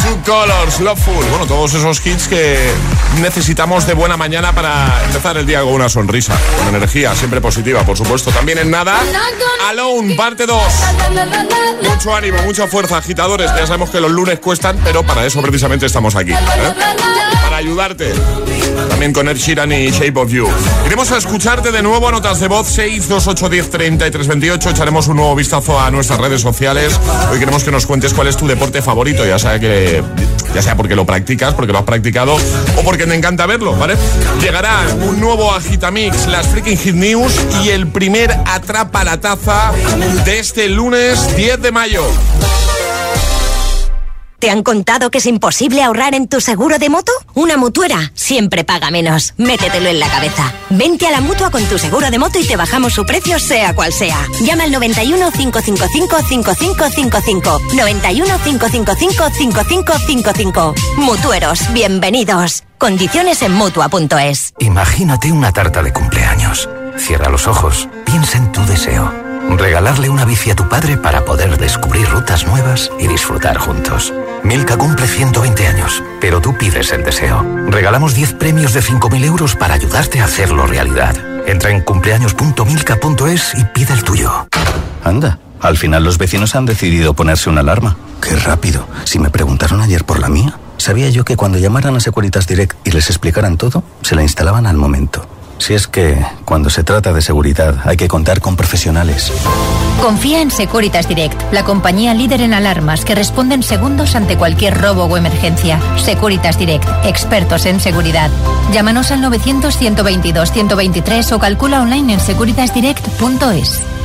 Two 0.03 0.19
Colors, 0.25 0.81
Loveful. 0.81 1.25
Bueno, 1.27 1.47
todos 1.47 1.75
esos 1.75 2.05
hits 2.05 2.29
que 2.29 2.71
necesitamos 3.21 3.87
de 3.87 3.95
buena 3.95 4.17
mañana 4.17 4.53
para 4.53 5.03
empezar 5.05 5.37
el 5.37 5.47
día 5.47 5.63
con 5.63 5.73
una 5.73 5.89
sonrisa, 5.89 6.35
con 6.59 6.75
energía, 6.75 7.15
siempre 7.15 7.41
positiva, 7.41 7.83
por 7.83 7.97
supuesto. 7.97 8.31
También 8.31 8.59
en 8.59 8.71
nada, 8.71 8.99
Alone, 9.69 10.15
parte 10.15 10.47
2. 10.47 10.63
Mucho 11.83 12.15
ánimo, 12.15 12.43
mucha 12.43 12.67
fuerza, 12.67 12.99
agitadores. 12.99 13.51
Ya 13.57 13.67
sabemos 13.67 13.91
que 13.91 14.01
los 14.01 14.11
lunes 14.11 14.39
cuestan, 14.39 14.79
pero 14.85 15.03
para 15.03 15.27
eso 15.27 15.43
precisamente 15.43 15.87
estamos 15.87 16.15
aquí. 16.17 16.33
¿eh? 16.33 16.37
Ayudarte. 17.57 18.13
También 18.91 19.15
con 19.15 19.29
Ed 19.29 19.37
Sheeran 19.39 19.73
y 19.73 19.91
Shape 19.91 20.19
of 20.21 20.31
You. 20.31 20.47
Iremos 20.85 21.11
a 21.11 21.17
escucharte 21.17 21.73
de 21.73 21.83
nuevo, 21.83 22.11
notas 22.11 22.39
de 22.39 22.49
voz 22.49 22.67
62810 22.69 23.71
3328. 23.71 24.71
Echaremos 24.71 25.09
un 25.09 25.17
nuevo 25.17 25.35
vistazo 25.35 25.81
a 25.81 25.91
nuestras 25.91 26.21
redes 26.21 26.43
sociales. 26.43 27.01
Hoy 27.33 27.39
queremos 27.39 27.65
que 27.65 27.71
nos 27.71 27.87
cuentes 27.87 28.13
cuál 28.13 28.29
es 28.29 28.37
tu 28.37 28.47
deporte 28.47 28.83
favorito, 28.83 29.25
ya 29.25 29.39
sea 29.39 29.59
que 29.59 30.03
ya 30.55 30.61
sea 30.61 30.77
porque 30.77 30.95
lo 30.95 31.07
practicas, 31.07 31.55
porque 31.55 31.73
lo 31.73 31.79
has 31.79 31.85
practicado 31.85 32.35
o 32.35 32.83
porque 32.85 33.07
te 33.07 33.15
encanta 33.15 33.47
verlo, 33.47 33.75
¿vale? 33.75 33.97
Llegará 34.43 34.83
un 35.09 35.19
nuevo 35.19 35.55
Agitamix, 35.55 36.27
las 36.27 36.49
Freaking 36.49 36.77
Hit 36.77 36.95
News 36.95 37.35
y 37.65 37.71
el 37.71 37.87
primer 37.87 38.37
Atrapa 38.45 39.03
la 39.03 39.19
Taza 39.19 39.73
de 40.27 40.39
este 40.39 40.69
lunes 40.69 41.35
10 41.37 41.63
de 41.63 41.73
mayo. 41.73 42.05
¿Te 44.39 44.51
han 44.51 44.63
contado 44.63 45.11
que 45.11 45.19
es 45.19 45.27
imposible 45.27 45.83
ahorrar 45.83 46.15
en 46.15 46.29
tu 46.29 46.41
seguro 46.43 46.79
de 46.79 46.91
moto? 46.91 47.11
Una 47.35 47.57
mutuera 47.57 48.13
siempre 48.15 48.65
paga 48.65 48.91
menos. 48.91 49.33
Métetelo 49.39 49.89
en 49.89 49.99
la 49.99 50.09
cabeza. 50.09 50.53
Vente 50.69 51.07
a 51.07 51.11
la 51.11 51.23
mutua 51.23 51.51
con 51.51 51.65
tu 51.65 51.79
seguro 51.79 52.11
de 52.11 52.19
moto 52.19 52.39
y 52.39 52.47
te 52.47 52.57
bajamos 52.57 52.93
su 52.93 53.07
precio, 53.07 53.39
sea 53.39 53.75
cual 53.75 53.93
sea. 53.93 54.19
Llama 54.43 54.65
al 54.65 54.73
91 54.73 55.31
555 55.33 56.17
5555. 56.29 57.61
91 57.75 58.39
555 58.45 59.31
5555. 59.31 60.75
Mutueros, 60.99 61.73
bienvenidos. 61.73 62.65
Condiciones 62.77 63.41
en 63.41 63.53
mutua.es. 63.53 64.53
Imagínate 64.59 65.33
una 65.33 65.53
tarta 65.53 65.83
de 65.83 65.95
cumpleaños. 65.95 66.69
Cierra 66.99 67.31
los 67.31 67.47
ojos, 67.47 67.89
piensa 68.05 68.37
en 68.37 68.53
tu 68.53 68.65
deseo. 68.67 69.13
Regalarle 69.49 70.11
una 70.11 70.25
bici 70.25 70.51
a 70.51 70.57
tu 70.57 70.69
padre 70.69 70.97
para 70.97 71.25
poder 71.25 71.57
descubrir 71.57 72.09
rutas 72.09 72.47
nuevas 72.47 72.91
y 72.99 73.07
disfrutar 73.07 73.57
juntos. 73.59 74.13
Milka 74.47 74.77
cumple 74.77 75.09
120 75.09 75.67
años, 75.67 76.05
pero 76.21 76.41
tú 76.41 76.57
pides 76.57 76.93
el 76.93 77.03
deseo. 77.03 77.45
Regalamos 77.67 78.15
10 78.15 78.35
premios 78.35 78.75
de 78.75 78.81
5.000 78.81 79.25
euros 79.25 79.57
para 79.57 79.75
ayudarte 79.75 80.21
a 80.21 80.27
hacerlo 80.27 80.69
realidad. 80.69 81.17
Entra 81.49 81.71
en 81.71 81.81
cumpleaños.milka.es 81.81 83.55
y 83.57 83.65
pide 83.65 83.93
el 83.93 84.05
tuyo. 84.05 84.47
Anda, 85.03 85.41
al 85.61 85.77
final 85.77 86.05
los 86.05 86.17
vecinos 86.17 86.55
han 86.55 86.65
decidido 86.65 87.13
ponerse 87.13 87.51
una 87.51 87.63
alarma. 87.63 87.97
Qué 88.23 88.37
rápido. 88.37 88.87
Si 89.03 89.19
me 89.19 89.31
preguntaron 89.31 89.81
ayer 89.81 90.05
por 90.05 90.21
la 90.21 90.29
mía, 90.29 90.57
sabía 90.77 91.11
yo 91.11 91.25
que 91.25 91.37
cuando 91.37 91.59
llamaran 91.59 91.97
a 91.97 92.01
Securitas 92.01 92.47
Direct 92.47 92.77
y 92.87 92.93
les 92.93 93.11
explicaran 93.11 93.57
todo, 93.57 93.83
se 94.03 94.15
la 94.15 94.23
instalaban 94.23 94.69
al 94.69 94.77
momento. 94.77 95.27
Si 95.59 95.75
es 95.75 95.87
que, 95.87 96.25
cuando 96.45 96.71
se 96.71 96.85
trata 96.85 97.13
de 97.13 97.23
seguridad, 97.23 97.77
hay 97.85 97.97
que 97.97 98.09
contar 98.09 98.41
con 98.41 98.57
profesionales. 98.57 99.33
Confía 100.01 100.43
en 100.43 100.51
Securitas 100.51 101.09
Direct, 101.09 101.53
la 101.53 101.65
compañía 101.65 102.15
líder 102.15 102.43
en 102.43 102.55
alarmas 102.55 103.05
que 103.05 103.15
responde 103.15 103.55
en 103.55 103.63
segundos 103.63 104.15
ante 104.15 104.37
cualquier 104.37 104.81
robo 104.81 105.05
o 105.05 105.17
emergencia. 105.17 105.81
Securitas 105.97 106.59
Direct, 106.59 106.87
expertos 107.05 107.67
en 107.67 107.81
seguridad. 107.81 108.31
Llámanos 108.73 109.11
al 109.11 109.23
900-122-123 109.23 111.33
o 111.33 111.39
calcula 111.39 111.81
online 111.81 112.15
en 112.15 112.21
securitasdirect.es. 112.21 113.96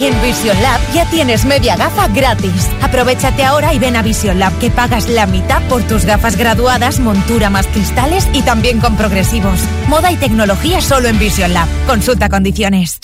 En 0.00 0.22
Vision 0.22 0.60
Lab 0.62 0.80
ya 0.94 1.04
tienes 1.10 1.44
media 1.44 1.76
gafa 1.76 2.08
gratis. 2.08 2.70
Aprovechate 2.80 3.44
ahora 3.44 3.74
y 3.74 3.78
ven 3.78 3.96
a 3.96 4.02
Vision 4.02 4.38
Lab 4.38 4.58
que 4.58 4.70
pagas 4.70 5.10
la 5.10 5.26
mitad 5.26 5.62
por 5.68 5.82
tus 5.82 6.06
gafas 6.06 6.36
graduadas, 6.36 7.00
montura 7.00 7.50
más 7.50 7.66
cristales 7.66 8.26
y 8.32 8.40
también 8.40 8.80
con 8.80 8.96
progresivos. 8.96 9.60
Moda 9.88 10.10
y 10.10 10.16
tecnología 10.16 10.80
solo 10.80 11.08
en 11.08 11.18
Vision 11.18 11.52
Lab. 11.52 11.68
Consulta 11.86 12.30
condiciones. 12.30 12.98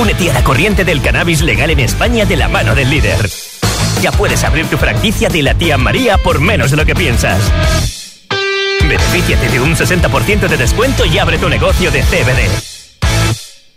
Únete 0.00 0.30
a 0.30 0.32
la 0.32 0.42
corriente 0.42 0.86
del 0.86 1.02
cannabis 1.02 1.42
legal 1.42 1.68
en 1.68 1.80
España 1.80 2.24
de 2.24 2.36
la 2.38 2.48
mano 2.48 2.74
del 2.74 2.88
líder. 2.88 3.28
Ya 4.00 4.10
puedes 4.10 4.42
abrir 4.42 4.66
tu 4.68 4.78
franquicia 4.78 5.28
de 5.28 5.42
la 5.42 5.52
tía 5.52 5.76
María 5.76 6.16
por 6.16 6.40
menos 6.40 6.70
de 6.70 6.78
lo 6.78 6.86
que 6.86 6.94
piensas. 6.94 7.40
Benefíciate 8.80 9.50
de 9.50 9.60
un 9.60 9.76
60% 9.76 10.48
de 10.48 10.56
descuento 10.56 11.04
y 11.04 11.18
abre 11.18 11.36
tu 11.36 11.50
negocio 11.50 11.90
de 11.90 12.02
CBD. 12.02 12.73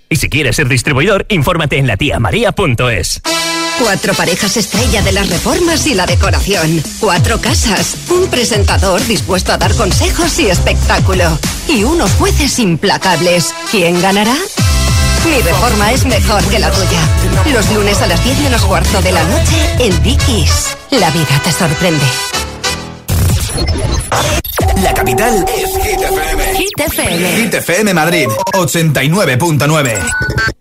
Y 0.10 0.16
si 0.16 0.30
quieres 0.30 0.56
ser 0.56 0.68
distribuidor, 0.68 1.26
infórmate 1.30 1.78
en 1.78 1.88
latiamaria.es. 1.88 3.22
Cuatro 3.80 4.14
parejas 4.16 4.58
estrella 4.58 5.02
de 5.04 5.12
las 5.12 5.30
reformas 5.30 5.86
y 5.86 5.94
la 5.94 6.06
decoración. 6.06 6.82
Cuatro 7.00 7.40
casas. 7.40 7.96
Un 8.10 8.28
presentador 8.28 9.06
dispuesto 9.06 9.52
a 9.52 9.58
dar 9.58 9.76
consejos 9.76 10.40
y 10.40 10.50
espectáculo. 10.50 11.38
Y 11.68 11.84
unos 11.84 12.12
jueces 12.14 12.58
implacables. 12.58 13.54
¿Quién 13.70 14.02
ganará? 14.02 14.36
Mi 15.26 15.42
reforma 15.42 15.92
es 15.92 16.06
mejor 16.06 16.44
que 16.46 16.58
la 16.58 16.72
tuya. 16.72 17.54
Los 17.54 17.70
lunes 17.72 18.02
a 18.02 18.08
las 18.08 18.24
10 18.24 18.40
menos 18.40 18.64
cuarto 18.64 19.02
de 19.02 19.12
la 19.12 19.24
noche 19.24 19.58
en 19.80 20.02
Dickies. 20.02 20.78
La 20.92 21.12
vida 21.12 21.42
te 21.44 21.52
sorprende. 21.52 22.06
La 24.82 24.94
capital 24.94 25.46
es 25.56 25.70
Hit 25.84 26.00
FM. 26.00 26.56
Hit 26.56 26.80
FM. 26.80 27.44
Hit 27.44 27.54
FM 27.54 27.94
Madrid, 27.94 28.28
89.9. 28.54 30.00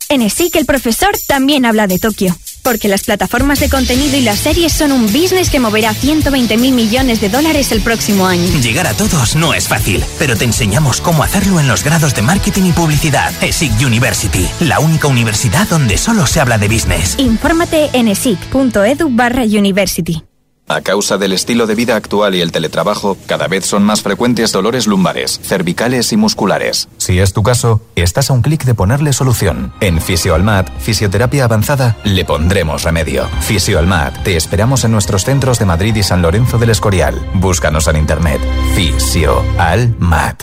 En 0.08 0.22
ESIC 0.22 0.56
el 0.56 0.66
profesor 0.66 1.10
también 1.26 1.66
habla 1.66 1.86
de 1.86 1.98
Tokio. 1.98 2.36
Porque 2.62 2.88
las 2.88 3.04
plataformas 3.04 3.60
de 3.60 3.68
contenido 3.68 4.16
y 4.16 4.22
las 4.22 4.40
series 4.40 4.72
son 4.72 4.90
un 4.90 5.06
business 5.06 5.50
que 5.50 5.60
moverá 5.60 5.94
120 5.94 6.56
mil 6.56 6.74
millones 6.74 7.20
de 7.20 7.28
dólares 7.28 7.70
el 7.70 7.80
próximo 7.80 8.26
año. 8.26 8.48
Llegar 8.60 8.88
a 8.88 8.94
todos 8.94 9.36
no 9.36 9.54
es 9.54 9.68
fácil, 9.68 10.02
pero 10.18 10.36
te 10.36 10.44
enseñamos 10.44 11.00
cómo 11.00 11.22
hacerlo 11.22 11.60
en 11.60 11.68
los 11.68 11.84
grados 11.84 12.14
de 12.14 12.22
marketing 12.22 12.64
y 12.64 12.72
publicidad. 12.72 13.32
ESIC 13.40 13.72
University, 13.84 14.48
la 14.60 14.80
única 14.80 15.06
universidad 15.06 15.68
donde 15.68 15.96
solo 15.96 16.26
se 16.26 16.40
habla 16.40 16.58
de 16.58 16.68
business. 16.68 17.14
Infórmate 17.18 17.90
en 17.92 18.08
esic.edu 18.08 19.10
barra 19.10 19.42
university. 19.42 20.22
A 20.68 20.80
causa 20.80 21.16
del 21.16 21.32
estilo 21.32 21.66
de 21.66 21.76
vida 21.76 21.94
actual 21.94 22.34
y 22.34 22.40
el 22.40 22.50
teletrabajo, 22.50 23.16
cada 23.26 23.46
vez 23.46 23.64
son 23.66 23.84
más 23.84 24.02
frecuentes 24.02 24.50
dolores 24.50 24.88
lumbares, 24.88 25.40
cervicales 25.42 26.12
y 26.12 26.16
musculares. 26.16 26.88
Si 26.96 27.20
es 27.20 27.32
tu 27.32 27.44
caso, 27.44 27.80
estás 27.94 28.30
a 28.30 28.32
un 28.32 28.42
clic 28.42 28.64
de 28.64 28.74
ponerle 28.74 29.12
solución. 29.12 29.72
En 29.80 30.00
Fisioalmat, 30.00 30.68
Fisioterapia 30.80 31.44
Avanzada, 31.44 31.96
le 32.02 32.24
pondremos 32.24 32.82
remedio. 32.82 33.28
Fisioalmat, 33.42 34.24
te 34.24 34.36
esperamos 34.36 34.84
en 34.84 34.90
nuestros 34.90 35.24
centros 35.24 35.60
de 35.60 35.66
Madrid 35.66 35.94
y 35.94 36.02
San 36.02 36.20
Lorenzo 36.20 36.58
del 36.58 36.70
Escorial. 36.70 37.14
Búscanos 37.34 37.86
en 37.86 37.96
internet. 37.98 38.40
Fisioalmat. 38.74 40.42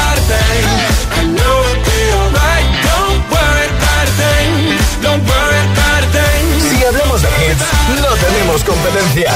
Si 6.69 6.83
hablamos 6.85 7.21
de 7.21 7.27
hits, 7.29 8.01
no 8.01 8.15
tenemos 8.15 8.63
competencia. 8.63 9.31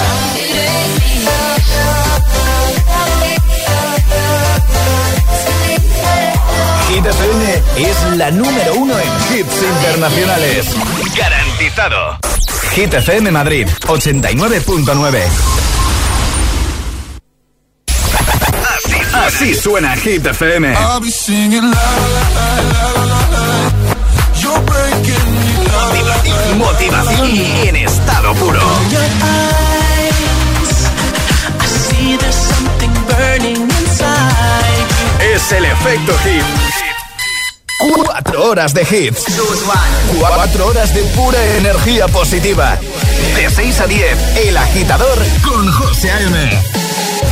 Hit 6.89 7.05
FM 7.05 7.63
es 7.77 8.17
la 8.17 8.31
número 8.31 8.75
uno 8.75 8.93
en 8.97 9.37
hits 9.37 9.61
internacionales. 9.61 10.67
¡Garantizado! 11.17 12.17
Hit 12.71 12.93
FM 12.93 13.31
Madrid, 13.31 13.67
89.9. 13.87 15.74
Así 19.25 19.55
suena 19.55 19.95
Hit 19.95 20.23
FM. 20.23 20.75
Motivación, 26.55 26.57
motivación 26.59 27.35
y 27.35 27.67
en 27.67 27.75
estado 27.75 28.35
puro. 28.35 28.61
Es 35.33 35.51
el 35.53 35.65
efecto 35.65 36.17
hit. 36.19 36.43
Cuatro 37.95 38.45
horas 38.45 38.73
de 38.75 38.83
hits. 38.83 39.25
Cuatro 40.19 40.67
horas 40.67 40.93
de 40.93 41.01
pura 41.01 41.43
energía 41.57 42.07
positiva. 42.07 42.77
De 43.35 43.49
6 43.49 43.79
a 43.79 43.87
10, 43.87 44.37
El 44.47 44.55
Agitador 44.55 45.17
con 45.43 45.71
José 45.71 46.11
A.M. 46.11 46.94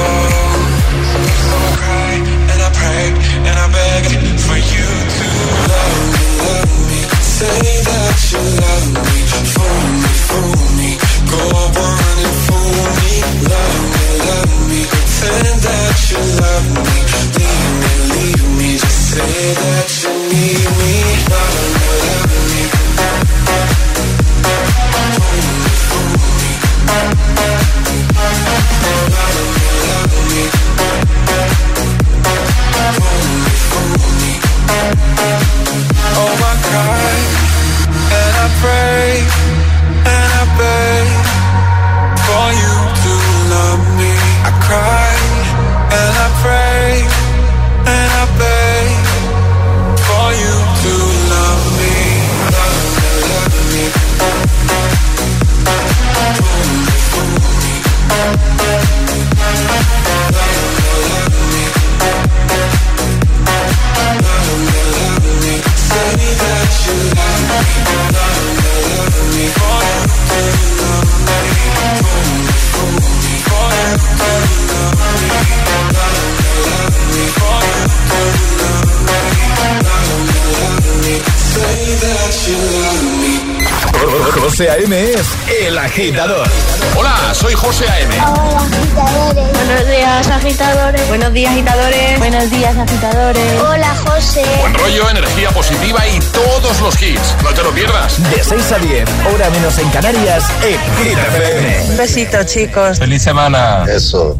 en 100.63 100.79
Hit 100.97 101.17
FM. 101.17 101.91
Un 101.91 101.97
besito, 101.97 102.43
chicos. 102.43 102.97
Feliz 102.99 103.23
semana. 103.23 103.85
Eso. 103.87 104.35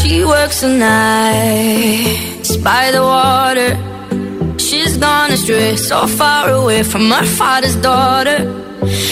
She 0.00 0.24
works 0.24 0.60
the 0.60 0.68
nights 0.68 2.56
by 2.56 2.90
the 2.90 3.02
water. 3.02 3.76
She's 4.58 4.96
gone 4.96 5.32
astray, 5.32 5.76
so 5.76 6.06
far 6.06 6.50
away 6.50 6.82
from 6.82 7.10
her 7.10 7.24
father's 7.24 7.76
daughter. 7.76 8.38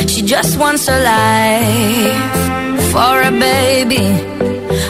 She 0.06 0.22
just 0.22 0.58
wants 0.58 0.88
a 0.88 0.98
life 1.02 2.90
for 2.92 3.22
a 3.22 3.30
baby. 3.30 4.35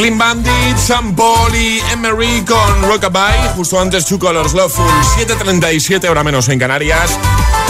Clean 0.00 0.16
Bandit, 0.16 0.78
Sam 0.78 1.14
Paul 1.14 1.52
Emery 1.92 2.42
con 2.46 2.88
Rockabye. 2.88 3.50
Justo 3.54 3.78
antes 3.78 4.06
Two 4.06 4.18
Colors 4.18 4.54
Loveful, 4.54 4.86
7.37 5.18 6.08
hora 6.08 6.24
menos 6.24 6.48
en 6.48 6.58
Canarias. 6.58 7.18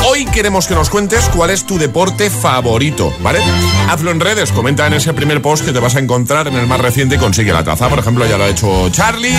Hoy 0.03 0.25
queremos 0.25 0.67
que 0.67 0.75
nos 0.75 0.89
cuentes 0.89 1.29
cuál 1.29 1.51
es 1.51 1.67
tu 1.67 1.79
deporte 1.79 2.31
favorito, 2.31 3.15
¿vale? 3.21 3.41
Hazlo 3.89 4.11
en 4.11 4.19
redes, 4.19 4.51
comenta 4.51 4.87
en 4.87 4.95
ese 4.95 5.13
primer 5.13 5.43
post 5.43 5.65
que 5.65 5.73
te 5.73 5.79
vas 5.79 5.95
a 5.95 5.99
encontrar 5.99 6.49
en 6.49 6.55
el 6.55 6.67
más 6.67 6.81
reciente 6.81 7.19
consigue 7.19 7.53
la 7.53 7.65
taza. 7.65 7.89
Por 7.91 7.99
ejemplo, 7.99 8.27
ya 8.27 8.39
lo 8.39 8.45
ha 8.45 8.49
hecho 8.49 8.89
Charlie. 8.91 9.37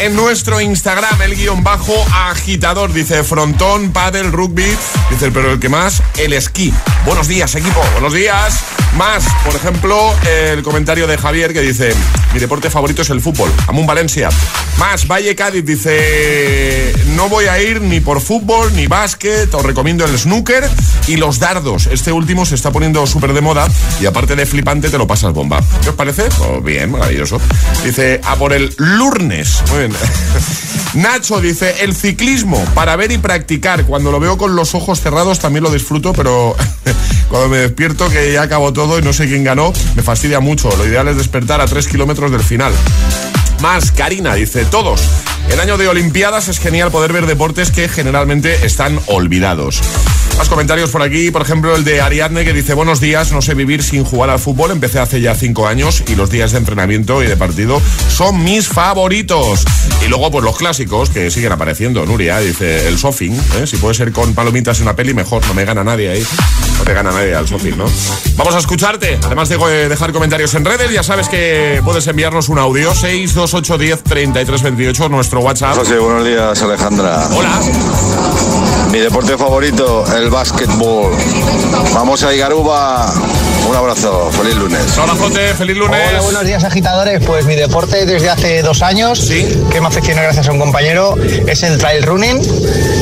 En 0.00 0.14
nuestro 0.14 0.60
Instagram, 0.60 1.22
el 1.22 1.34
guion 1.34 1.64
bajo 1.64 1.94
agitador, 2.12 2.92
dice 2.92 3.24
frontón, 3.24 3.92
paddle, 3.92 4.24
rugby. 4.24 4.76
Dice, 5.10 5.30
pero 5.32 5.52
el 5.52 5.58
que 5.58 5.70
más, 5.70 6.02
el 6.18 6.34
esquí. 6.34 6.72
Buenos 7.06 7.26
días, 7.26 7.54
equipo, 7.54 7.80
buenos 7.92 8.12
días. 8.12 8.62
Más, 8.98 9.24
por 9.44 9.56
ejemplo, 9.56 10.14
el 10.28 10.62
comentario 10.62 11.06
de 11.06 11.16
Javier 11.16 11.52
que 11.52 11.62
dice, 11.62 11.94
mi 12.32 12.40
deporte 12.40 12.68
favorito 12.68 13.02
es 13.02 13.10
el 13.10 13.20
fútbol. 13.20 13.50
Amun 13.66 13.86
Valencia. 13.86 14.28
Más, 14.78 15.08
Valle 15.08 15.34
Cádiz 15.34 15.64
dice, 15.64 16.92
no 17.16 17.28
voy 17.28 17.46
a 17.46 17.60
ir 17.60 17.80
ni 17.80 18.00
por 18.00 18.20
fútbol 18.20 18.74
ni 18.74 18.86
básquet, 18.86 19.52
os 19.54 19.62
recomiendo 19.64 19.93
el 20.02 20.18
snooker 20.18 20.68
y 21.06 21.16
los 21.16 21.38
dardos. 21.38 21.86
Este 21.86 22.10
último 22.10 22.44
se 22.44 22.56
está 22.56 22.72
poniendo 22.72 23.06
súper 23.06 23.32
de 23.32 23.40
moda 23.40 23.68
y 24.00 24.06
aparte 24.06 24.34
de 24.34 24.46
flipante 24.46 24.90
te 24.90 24.98
lo 24.98 25.06
pasas 25.06 25.32
bomba. 25.32 25.62
¿Qué 25.82 25.90
os 25.90 25.94
parece? 25.94 26.24
Pues 26.24 26.64
bien, 26.64 26.90
maravilloso. 26.90 27.40
Dice, 27.84 28.20
a 28.24 28.34
por 28.34 28.52
el 28.52 28.74
Lurnes. 28.78 29.62
Muy 29.70 29.78
bien. 29.78 29.92
Nacho 30.94 31.40
dice, 31.40 31.84
el 31.84 31.94
ciclismo 31.94 32.64
para 32.74 32.96
ver 32.96 33.12
y 33.12 33.18
practicar. 33.18 33.84
Cuando 33.84 34.10
lo 34.10 34.18
veo 34.18 34.36
con 34.36 34.56
los 34.56 34.74
ojos 34.74 35.00
cerrados 35.00 35.38
también 35.38 35.62
lo 35.62 35.70
disfruto, 35.70 36.12
pero 36.12 36.56
cuando 37.28 37.48
me 37.48 37.58
despierto 37.58 38.08
que 38.08 38.32
ya 38.32 38.42
acabó 38.42 38.72
todo 38.72 38.98
y 38.98 39.02
no 39.02 39.12
sé 39.12 39.28
quién 39.28 39.44
ganó, 39.44 39.72
me 39.94 40.02
fastidia 40.02 40.40
mucho. 40.40 40.74
Lo 40.76 40.86
ideal 40.86 41.06
es 41.08 41.16
despertar 41.16 41.60
a 41.60 41.66
tres 41.66 41.86
kilómetros 41.86 42.32
del 42.32 42.42
final. 42.42 42.72
Más, 43.60 43.92
Karina 43.92 44.34
dice, 44.34 44.64
todos. 44.64 45.00
El 45.50 45.60
año 45.60 45.76
de 45.76 45.88
Olimpiadas 45.88 46.48
es 46.48 46.58
genial 46.58 46.90
poder 46.90 47.12
ver 47.12 47.26
deportes 47.26 47.70
que 47.70 47.88
generalmente 47.88 48.66
están 48.66 48.98
olvidados. 49.06 49.80
Más 50.38 50.48
comentarios 50.48 50.90
por 50.90 51.00
aquí, 51.02 51.30
por 51.30 51.42
ejemplo 51.42 51.76
el 51.76 51.84
de 51.84 52.00
Ariadne 52.00 52.44
que 52.44 52.52
dice 52.52 52.74
buenos 52.74 53.00
días, 53.00 53.30
no 53.30 53.40
sé 53.40 53.54
vivir 53.54 53.82
sin 53.82 54.04
jugar 54.04 54.30
al 54.30 54.40
fútbol, 54.40 54.72
empecé 54.72 54.98
hace 54.98 55.20
ya 55.20 55.34
cinco 55.34 55.68
años 55.68 56.02
y 56.08 56.16
los 56.16 56.28
días 56.28 56.52
de 56.52 56.58
entrenamiento 56.58 57.22
y 57.22 57.26
de 57.26 57.36
partido 57.36 57.80
son 58.08 58.42
mis 58.42 58.66
favoritos. 58.68 59.64
Y 60.04 60.08
luego 60.08 60.30
pues 60.32 60.44
los 60.44 60.56
clásicos 60.56 61.10
que 61.10 61.30
siguen 61.30 61.52
apareciendo, 61.52 62.04
Nuria 62.04 62.38
dice 62.40 62.88
el 62.88 62.98
sofing, 62.98 63.32
¿eh? 63.32 63.66
si 63.66 63.76
puede 63.76 63.94
ser 63.94 64.12
con 64.12 64.34
palomitas 64.34 64.78
en 64.78 64.84
una 64.84 64.96
peli 64.96 65.14
mejor, 65.14 65.46
no 65.46 65.54
me 65.54 65.64
gana 65.64 65.84
nadie 65.84 66.10
ahí, 66.10 66.26
no 66.78 66.84
te 66.84 66.92
gana 66.92 67.12
nadie 67.12 67.34
al 67.34 67.46
sofing, 67.46 67.78
¿no? 67.78 67.86
Vamos 68.36 68.54
a 68.54 68.58
escucharte, 68.58 69.18
además 69.24 69.48
de 69.48 69.54
eh, 69.56 69.88
dejar 69.88 70.12
comentarios 70.12 70.52
en 70.54 70.64
redes, 70.64 70.90
ya 70.90 71.04
sabes 71.04 71.28
que 71.28 71.80
puedes 71.84 72.06
enviarnos 72.08 72.48
un 72.48 72.58
audio 72.58 72.92
628 72.92 73.78
10 73.78 74.02
33 74.02 74.62
28 74.62 75.08
nuestro 75.08 75.40
WhatsApp. 75.40 75.76
José, 75.76 75.98
buenos 75.98 76.24
días 76.24 76.60
Alejandra. 76.60 77.28
Hola. 77.30 78.63
Mi 78.94 79.00
deporte 79.00 79.36
favorito, 79.36 80.04
el 80.16 80.30
básquetbol. 80.30 81.10
Vamos 81.94 82.22
a 82.22 82.32
Igaruba. 82.32 83.12
Un 83.68 83.74
abrazo, 83.74 84.30
feliz 84.30 84.54
lunes. 84.54 84.96
Abrazote, 84.96 85.52
feliz 85.54 85.76
lunes. 85.76 86.00
Hola, 86.10 86.20
buenos 86.20 86.44
días 86.44 86.62
agitadores. 86.62 87.20
Pues 87.26 87.44
mi 87.44 87.56
deporte 87.56 88.06
desde 88.06 88.30
hace 88.30 88.62
dos 88.62 88.82
años, 88.82 89.28
que 89.28 89.80
me 89.80 89.88
aficioné 89.88 90.22
gracias 90.22 90.46
a 90.46 90.52
un 90.52 90.60
compañero, 90.60 91.16
es 91.18 91.64
el 91.64 91.76
trail 91.76 92.04
running. 92.04 92.40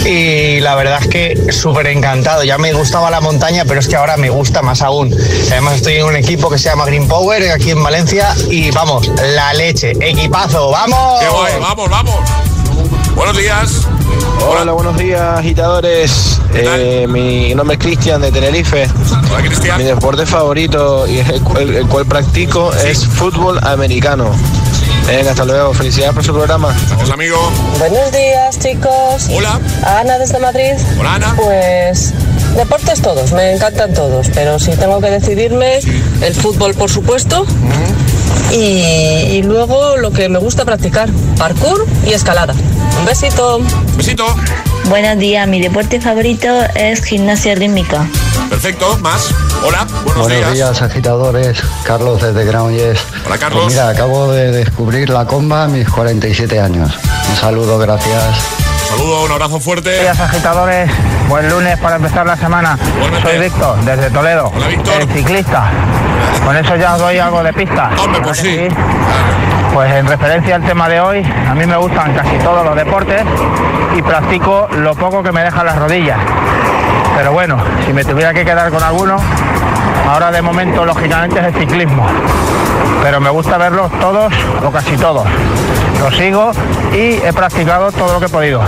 Y 0.07 0.61
la 0.61 0.77
verdad 0.77 0.99
es 1.03 1.09
que 1.09 1.53
súper 1.53 1.89
encantado. 1.89 2.43
Ya 2.43 2.57
me 2.57 2.73
gustaba 2.73 3.11
la 3.11 3.21
montaña, 3.21 3.67
pero 3.67 3.79
es 3.79 3.87
que 3.87 3.97
ahora 3.97 4.17
me 4.17 4.31
gusta 4.31 4.63
más 4.63 4.81
aún. 4.81 5.15
Además 5.51 5.75
estoy 5.75 5.97
en 5.97 6.07
un 6.07 6.17
equipo 6.17 6.49
que 6.49 6.57
se 6.57 6.71
llama 6.71 6.87
Green 6.87 7.07
Power 7.07 7.51
aquí 7.51 7.73
en 7.73 7.83
Valencia 7.83 8.35
y 8.49 8.71
vamos, 8.71 9.11
la 9.35 9.53
leche, 9.53 9.91
equipazo, 10.01 10.71
vamos. 10.71 11.21
Qué 11.21 11.29
guay, 11.29 11.53
vamos, 11.61 11.91
vamos. 11.91 12.52
Buenos 13.15 13.37
días. 13.37 13.87
Hola, 14.47 14.73
buenos 14.73 14.97
días, 14.97 15.39
agitadores. 15.39 16.41
Eh, 16.55 17.07
mi 17.09 17.55
nombre 17.55 17.77
es 17.77 17.83
Cristian 17.83 18.21
de 18.21 18.33
Tenerife. 18.33 18.89
Hola, 19.31 19.43
Cristian. 19.43 19.79
Mi 19.79 19.85
deporte 19.85 20.27
favorito 20.27 21.07
y 21.07 21.19
el 21.19 21.43
cual, 21.43 21.75
el 21.75 21.87
cual 21.87 22.07
practico 22.07 22.73
es 22.75 23.07
fútbol 23.07 23.59
americano. 23.63 24.31
Venga, 25.07 25.31
hasta 25.31 25.45
luego. 25.45 25.75
Felicidades 25.75 26.15
por 26.15 26.25
su 26.25 26.33
programa. 26.33 26.75
Gracias, 26.89 27.11
amigo. 27.11 27.37
Buenos 27.79 28.13
días, 28.13 28.59
chicos. 28.59 29.29
Hola. 29.31 29.61
Ana 29.85 30.19
desde 30.19 30.39
Madrid. 30.39 30.73
Hola, 30.99 31.15
Ana. 31.15 31.35
Pues 31.37 32.13
deportes 32.57 33.01
todos, 33.01 33.33
me 33.33 33.53
encantan 33.53 33.95
todos, 33.95 34.29
pero 34.35 34.59
si 34.59 34.73
tengo 34.77 35.01
que 35.01 35.11
decidirme, 35.11 35.79
el 36.23 36.35
fútbol, 36.35 36.75
por 36.75 36.91
supuesto. 36.91 37.47
Y, 38.53 38.57
y 38.57 39.43
luego 39.43 39.97
lo 39.97 40.11
que 40.13 40.29
me 40.29 40.39
gusta 40.39 40.65
practicar, 40.65 41.09
parkour 41.39 41.87
y 42.07 42.13
escalada. 42.13 42.55
Un 42.99 43.07
besito. 43.07 43.61
Besito. 43.97 44.27
Buenos 44.89 45.19
días, 45.19 45.47
mi 45.49 45.61
deporte 45.61 46.01
favorito 46.01 46.49
es 46.75 47.05
gimnasia 47.05 47.55
rítmica. 47.55 48.07
Perfecto, 48.51 48.99
más. 48.99 49.31
Hola, 49.65 49.87
buenos, 50.05 50.15
Buenos 50.29 50.29
días. 50.29 50.53
días, 50.53 50.83
agitadores. 50.83 51.59
Carlos 51.85 52.21
desde 52.21 52.45
Granollers. 52.45 53.01
Hola, 53.25 53.39
Carlos. 53.39 53.63
Pues 53.65 53.75
mira, 53.75 53.89
acabo 53.89 54.31
de 54.33 54.51
descubrir 54.53 55.09
la 55.09 55.25
comba 55.25 55.65
a 55.65 55.69
mis 55.69 55.89
47 55.89 56.61
años. 56.61 56.93
Un 57.31 57.37
saludo, 57.37 57.79
gracias. 57.79 58.62
Saludo, 58.93 59.25
un 59.25 59.33
abrazo 59.33 59.59
fuerte. 59.59 59.89
Buenos 59.89 60.19
días, 60.19 60.21
agitadores. 60.21 60.91
Buen 61.27 61.49
lunes 61.49 61.79
para 61.79 61.97
empezar 61.97 62.27
la 62.27 62.37
semana. 62.37 62.77
Soy 63.23 63.39
Víctor, 63.39 63.79
desde 63.79 64.11
Toledo. 64.11 64.53
Hola, 64.55 64.67
Víctor. 64.67 65.01
El 65.01 65.09
ciclista. 65.09 65.71
Con 66.45 66.55
eso 66.55 66.77
ya 66.77 66.93
os 66.95 67.01
doy 67.01 67.19
algo 67.19 67.43
de 67.43 67.55
pista. 67.55 67.91
Hombre, 67.99 68.21
pues 68.21 68.39
sí. 68.39 68.69
Pues 69.73 69.93
en 69.95 70.07
referencia 70.07 70.57
al 70.57 70.63
tema 70.65 70.91
de 70.91 71.01
hoy, 71.01 71.27
a 71.49 71.55
mí 71.55 71.65
me 71.65 71.77
gustan 71.79 72.13
casi 72.13 72.37
todos 72.45 72.67
los 72.67 72.77
deportes 72.77 73.23
y 73.97 74.03
practico 74.03 74.69
lo 74.77 74.95
poco 74.95 75.23
que 75.23 75.33
me 75.33 75.43
dejan 75.43 75.65
las 75.65 75.77
rodillas. 75.79 76.19
Pero 77.17 77.33
bueno, 77.33 77.57
si 77.87 77.95
me 77.95 78.05
tuviera 78.05 78.35
que 78.35 78.45
quedar 78.45 78.71
con 78.71 78.83
alguno, 78.83 79.17
ahora 80.07 80.31
de 80.31 80.43
momento 80.43 80.85
lógicamente 80.85 81.41
es 81.41 81.47
el 81.47 81.55
ciclismo. 81.55 82.07
Pero 83.03 83.23
me 83.23 83.31
gusta 83.31 83.57
verlos 83.57 83.91
todos 84.01 84.35
o 84.63 84.71
casi 84.71 84.99
todos. 84.99 85.27
Los 86.03 86.17
sigo 86.17 86.51
y 86.93 87.25
he 87.25 87.33
practicado 87.33 87.93
todo 87.93 88.15
lo 88.15 88.21
que 88.21 88.27
he 88.27 88.29
podido. 88.29 88.61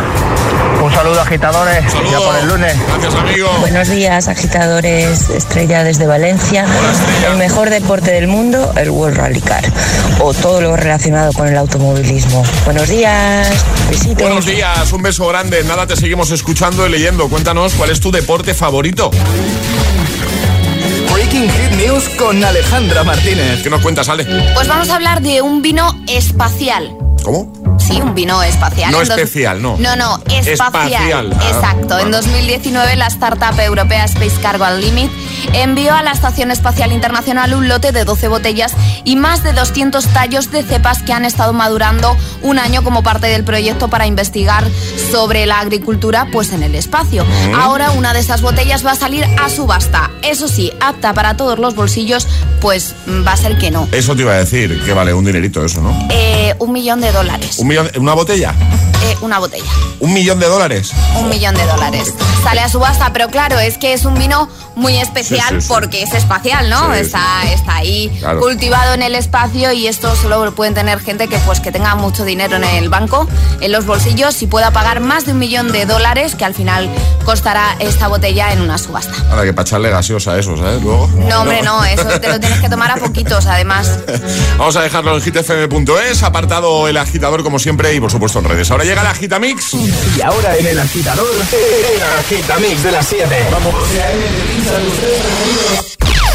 Un 0.83 0.93
saludo, 0.93 1.21
agitadores. 1.21 1.85
Ya 2.11 2.19
por 2.19 2.37
el 2.37 2.47
lunes. 2.47 2.77
Gracias, 2.87 3.15
amigo. 3.15 3.49
Buenos 3.61 3.89
días, 3.89 4.29
agitadores. 4.29 5.31
Estrella 5.31 5.83
desde 5.83 6.07
Valencia. 6.07 6.67
El 7.29 7.39
mejor 7.39 7.71
deporte 7.71 8.13
del 8.13 8.29
mundo, 8.29 8.73
el 8.77 8.91
World 8.91 9.17
Rally 9.17 9.41
Car. 9.41 9.65
O 10.21 10.33
todo 10.33 10.61
lo 10.61 10.77
relacionado 10.77 11.33
con 11.33 11.49
el 11.49 11.57
automovilismo. 11.57 12.45
Buenos 12.67 12.89
días. 12.89 13.51
Besitos. 13.91 14.23
Buenos 14.23 14.47
días, 14.47 14.93
un 14.93 15.03
beso 15.03 15.27
grande. 15.27 15.65
Nada, 15.65 15.87
te 15.87 15.97
seguimos 15.97 16.31
escuchando 16.31 16.87
y 16.87 16.91
leyendo. 16.91 17.29
Cuéntanos 17.29 17.75
cuál 17.75 17.91
es 17.91 17.99
tu 17.99 18.13
deporte 18.13 18.55
favorito. 18.55 19.11
Breaking 21.13 21.51
Hit 21.51 21.71
News 21.85 22.09
con 22.11 22.45
Alejandra 22.45 23.03
Martínez. 23.03 23.63
¿Qué 23.63 23.71
nos 23.71 23.81
cuentas, 23.81 24.09
Ale? 24.09 24.25
Pues 24.55 24.69
vamos 24.69 24.91
a 24.91 24.97
hablar 24.97 25.21
de 25.21 25.43
un 25.43 25.63
vino 25.63 25.99
espacial. 26.07 26.95
¿Cómo? 27.25 27.64
Sí, 27.79 28.01
un 28.01 28.15
vino 28.15 28.43
espacial. 28.43 28.93
No 28.93 29.03
especial, 29.03 29.61
no. 29.61 29.77
No, 29.79 29.97
no, 29.97 30.19
espacial. 30.29 30.49
Espacial. 30.49 31.37
Ah, 31.39 31.49
Exacto. 31.49 31.99
En 31.99 32.11
2019, 32.11 32.97
la 32.97 33.07
startup 33.09 33.59
europea 33.61 34.05
Space 34.05 34.41
Cargo 34.41 34.65
Unlimited 34.67 35.11
envió 35.53 35.93
a 35.95 36.03
la 36.03 36.13
Estación 36.13 36.51
Espacial 36.51 36.93
Internacional 36.93 37.55
un 37.55 37.69
lote 37.69 37.93
de 37.93 38.05
12 38.05 38.29
botellas 38.29 38.73
y 39.05 39.17
más 39.17 39.43
de 39.43 39.53
200 39.53 40.07
tallos 40.09 40.51
de 40.51 40.63
cepas 40.63 41.03
que 41.03 41.13
han 41.13 41.25
estado 41.25 41.53
madurando 41.53 42.17
un 42.43 42.59
año 42.59 42.83
como 42.83 43.03
parte 43.03 43.27
del 43.27 43.45
proyecto 43.45 43.89
para 43.89 44.07
investigar 44.07 44.65
sobre 45.11 45.47
la 45.47 45.61
agricultura 45.61 46.29
pues 46.33 46.53
en 46.53 46.63
el 46.63 46.75
espacio. 46.75 47.25
Mm. 47.25 47.55
Ahora 47.55 47.91
una 47.93 48.13
de 48.15 48.21
esas 48.21 48.43
botellas 48.43 48.85
va 48.85 48.93
a 48.93 48.97
salir 48.97 49.25
a 49.41 49.49
subasta. 49.49 50.11
Eso 50.23 50.49
sí, 50.49 50.73
apta 50.81 51.13
para 51.13 51.37
todos 51.37 51.59
los 51.59 51.75
bolsillos, 51.75 52.27
pues 52.61 52.95
mm, 53.07 53.27
va 53.27 53.33
a 53.33 53.37
ser 53.37 53.59
que 53.59 53.71
no. 53.71 53.89
Eso 53.93 54.17
te 54.17 54.23
iba 54.23 54.33
a 54.33 54.39
decir, 54.39 54.83
que 54.85 54.93
vale 54.93 55.13
un 55.13 55.25
dinerito 55.25 55.65
eso, 55.65 55.81
¿no? 55.81 56.09
Eh, 56.11 56.55
un 56.59 56.73
millón 56.73 57.01
de 57.01 57.13
dólares. 57.13 57.59
¿Un 57.65 57.69
millón, 57.69 57.91
¿Una 57.97 58.13
botella? 58.13 58.53
Eh, 59.07 59.17
una 59.23 59.39
botella. 59.39 59.65
¿Un 60.01 60.13
millón 60.13 60.39
de 60.39 60.47
dólares? 60.47 60.93
Un 61.19 61.31
millón 61.31 61.55
de 61.55 61.65
dólares. 61.65 62.13
Sale 62.43 62.61
a 62.61 62.69
subasta, 62.69 63.11
pero 63.15 63.29
claro, 63.29 63.59
es 63.59 63.79
que 63.79 63.95
es 63.95 64.05
un 64.05 64.15
vino 64.19 64.51
muy 64.77 64.97
especial 64.99 65.49
Sí, 65.49 65.55
sí, 65.57 65.61
sí. 65.63 65.69
porque 65.69 66.03
es 66.03 66.13
espacial, 66.15 66.69
¿no? 66.69 66.93
Está, 66.93 67.21
está 67.53 67.77
ahí 67.77 68.11
Claro. 68.19 68.41
cultivado 68.41 68.93
en 68.93 69.03
el 69.03 69.15
espacio 69.15 69.73
y 69.73 69.87
esto 69.87 70.15
solo 70.17 70.45
lo 70.45 70.55
pueden 70.55 70.75
tener 70.75 71.01
gente 71.01 71.29
que 71.29 71.39
pues 71.39 71.61
que 71.61 71.71
tenga 71.73 71.95
mucho 71.95 72.25
dinero 72.25 72.57
en 72.57 72.65
el 72.65 72.89
banco, 72.91 73.27
en 73.61 73.73
los 73.73 73.87
bolsillos 73.87 74.43
y 74.43 74.47
pueda 74.47 74.73
pagar 74.73 75.01
más 75.01 75.25
de 75.27 75.33
un 75.33 75.39
millón 75.39 75.71
de 75.73 75.87
dólares 75.87 76.35
que 76.35 76.45
al 76.45 76.55
final 76.55 76.91
costará 77.25 77.77
esta 77.79 78.09
botella 78.09 78.53
en 78.53 78.61
una 78.61 78.77
subasta. 78.79 79.13
Ahora 79.31 79.45
que 79.45 79.53
para 79.55 79.67
echarle 79.67 79.89
gaseosa 79.91 80.33
a 80.33 80.39
eso, 80.39 80.57
¿sabes? 80.57 80.83
Luego. 80.83 81.09
No, 81.17 81.43
hombre, 81.43 81.63
no, 81.63 81.83
eso 81.85 82.05
te 82.21 82.29
lo 82.29 82.41
tienes 82.41 82.61
que 82.61 82.69
tomar 82.69 82.91
a 82.91 82.97
poquitos, 82.97 83.47
además. 83.47 83.91
Vamos 84.59 84.77
a 84.77 84.83
dejarlo 84.83 85.15
en 85.17 85.23
hitfm.es, 85.23 86.23
apartado 86.23 86.89
el 86.89 86.97
agitador 86.97 87.43
como 87.43 87.54
siempre 87.59 87.95
y 87.95 88.01
por 88.01 88.11
supuesto 88.11 88.39
en 88.39 88.47
redes. 88.47 88.71
Ahora 88.71 88.85
llega 88.85 89.01
el 89.01 89.07
agitamix. 89.07 89.75
Y 89.75 90.21
ahora 90.23 90.57
en 90.57 90.67
el 90.67 90.79
agitador, 90.79 91.27
el 91.53 92.03
agitamix 92.19 92.83
de 92.83 92.93
las 92.93 93.07
7. 93.07 93.47
Vamos. 93.51 93.75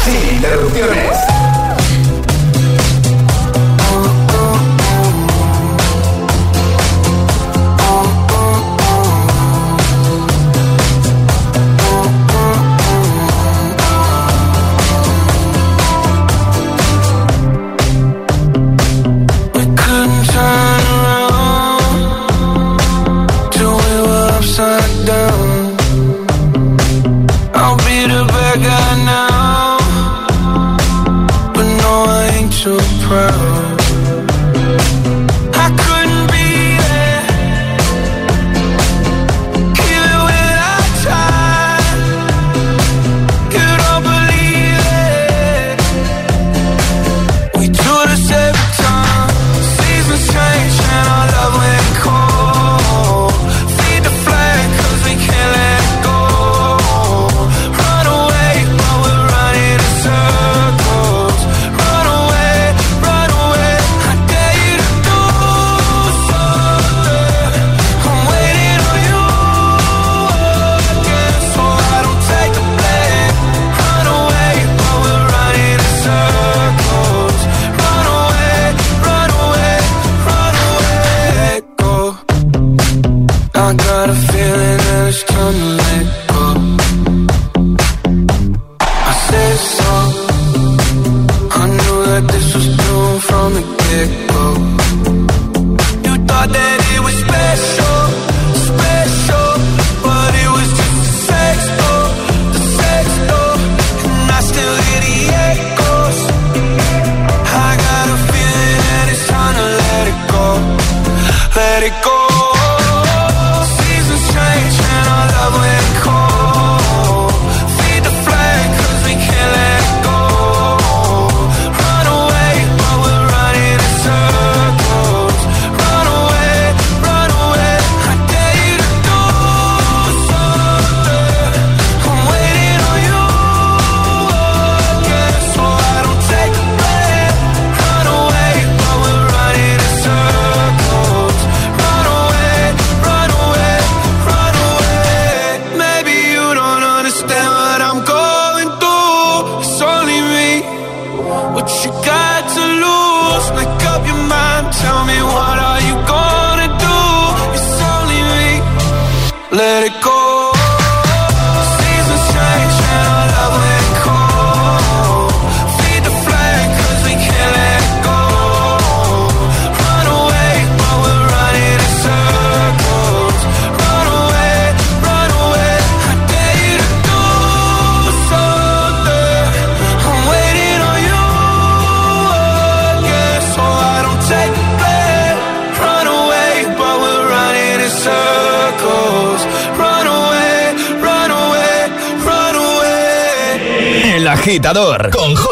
Sin 0.04 0.36
interrupciones. 0.36 1.59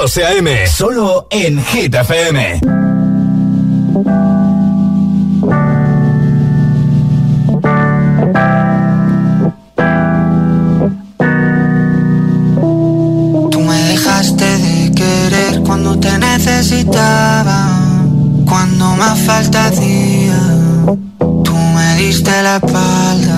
José 0.09 0.25
A.M. 0.25 0.67
Solo 0.67 1.27
en 1.29 1.63
Hit 1.63 1.95
Tú 13.51 13.61
me 13.61 13.83
dejaste 13.83 14.47
de 14.47 14.93
querer 14.95 15.61
cuando 15.63 16.01
te 16.01 16.17
necesitaba, 16.17 17.69
cuando 18.47 18.97
más 18.97 19.19
falta 19.27 19.67
hacía. 19.67 20.41
Tú 21.19 21.55
me 21.55 21.97
diste 21.97 22.31
la 22.43 22.57
espalda 22.57 23.38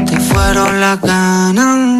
fueron 0.33 0.79
las 0.79 1.01
ganas. 1.01 1.90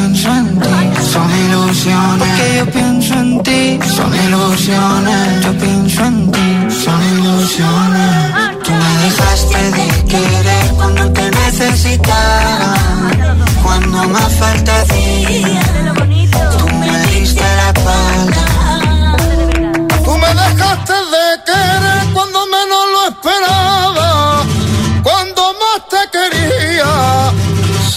Pienso 0.00 0.28
en 0.34 0.60
ti. 0.60 1.02
Son 1.12 1.30
ilusiones. 1.30 2.18
Porque 2.18 2.56
yo 2.58 2.66
pienso 2.70 3.14
en 3.14 3.42
ti. 3.42 3.78
Son 3.96 4.14
ilusiones, 4.14 5.44
yo 5.44 5.52
pienso 5.58 6.04
en 6.04 6.30
ti. 6.32 6.48
Son 6.84 7.00
ilusiones. 7.14 8.10
Tú 8.64 8.72
me 8.72 8.92
dejaste 9.04 9.70
de 9.76 10.04
querer 10.04 10.66
cuando 10.76 11.12
te 11.12 11.30
necesitaba. 11.30 12.74
Cuando 13.62 14.08
más 14.08 14.32
falta 14.38 14.84
ti 14.84 15.44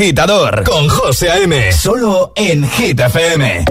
Agitador 0.00 0.64
con 0.64 0.88
José 0.88 1.28
A.M. 1.28 1.72
Solo 1.72 2.32
en 2.34 2.64
Hit 2.64 2.98
FM. 3.00 3.64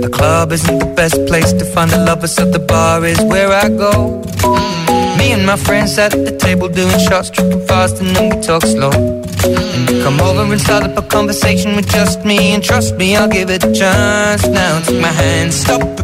The 0.00 0.10
club 0.12 0.52
isn't 0.52 0.78
the 0.78 0.92
best 0.94 1.26
place 1.26 1.52
to 1.52 1.64
find 1.64 1.90
the 1.90 1.98
lovers, 1.98 2.36
so 2.36 2.44
the 2.44 2.60
bar 2.60 3.04
is 3.04 3.20
where 3.22 3.50
I 3.50 3.68
go. 3.68 4.22
Mm. 4.44 5.18
Me 5.18 5.32
and 5.32 5.44
my 5.44 5.56
friends 5.56 5.98
at 5.98 6.12
the 6.12 6.30
table 6.38 6.68
doing 6.68 7.00
shots, 7.00 7.30
tripping 7.30 7.66
fast, 7.66 8.00
and 8.00 8.14
then 8.14 8.30
we 8.30 8.40
talk 8.40 8.62
slow. 8.62 8.92
And 8.92 9.90
you 9.90 10.04
come 10.04 10.20
over 10.20 10.44
and 10.52 10.60
start 10.60 10.84
up 10.84 10.96
a 10.96 11.02
conversation 11.02 11.74
with 11.74 11.88
just 11.88 12.24
me, 12.24 12.54
and 12.54 12.62
trust 12.62 12.94
me, 12.94 13.16
I'll 13.16 13.26
give 13.28 13.50
it 13.50 13.64
a 13.64 13.72
chance. 13.72 14.46
Now 14.46 14.80
take 14.82 15.00
my 15.00 15.08
hand, 15.08 15.52
stop 15.52 16.03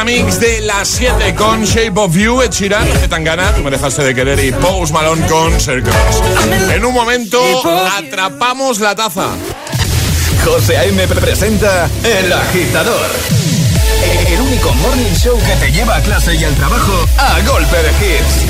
Agitamix 0.00 0.40
de 0.40 0.60
las 0.62 0.88
7 0.88 1.34
con 1.34 1.64
Shape 1.64 1.92
of 1.96 2.14
You, 2.14 2.40
Ed 2.42 2.50
Sheeran, 2.50 2.86
Tangana, 3.08 3.52
tú 3.54 3.62
me 3.62 3.70
dejaste 3.70 4.02
de 4.02 4.14
querer 4.14 4.42
y 4.44 4.52
Post 4.52 4.92
Malone 4.92 5.26
con 5.26 5.58
Circles. 5.60 5.94
En 6.72 6.84
un 6.84 6.94
momento 6.94 7.40
atrapamos 7.98 8.80
la 8.80 8.94
taza. 8.94 9.28
José 10.44 10.78
A.M. 10.78 11.06
presenta 11.08 11.88
El 12.02 12.32
Agitador. 12.32 13.10
El 14.26 14.40
único 14.40 14.72
morning 14.74 15.14
show 15.14 15.38
que 15.38 15.66
te 15.66 15.72
lleva 15.72 15.96
a 15.96 16.02
clase 16.02 16.34
y 16.34 16.44
al 16.44 16.54
trabajo 16.54 17.06
a 17.18 17.40
golpe 17.40 17.76
de 17.76 17.90
hits. 17.90 18.49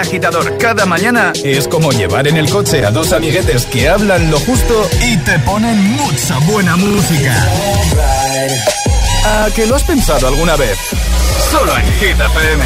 agitador 0.00 0.56
cada 0.58 0.86
mañana 0.86 1.32
es 1.44 1.68
como 1.68 1.92
llevar 1.92 2.26
en 2.26 2.36
el 2.36 2.48
coche 2.48 2.84
a 2.84 2.90
dos 2.90 3.12
amiguetes 3.12 3.66
que 3.66 3.88
hablan 3.88 4.30
lo 4.30 4.40
justo 4.40 4.88
y 5.02 5.16
te 5.18 5.38
ponen 5.40 5.78
mucha 5.92 6.38
buena 6.50 6.76
música. 6.76 7.34
¿A 9.24 9.48
que 9.54 9.66
lo 9.66 9.76
has 9.76 9.84
pensado 9.84 10.28
alguna 10.28 10.56
vez? 10.56 10.78
Solo 11.50 11.76
en 11.76 11.84
Hit 11.98 12.18
FM. 12.18 12.64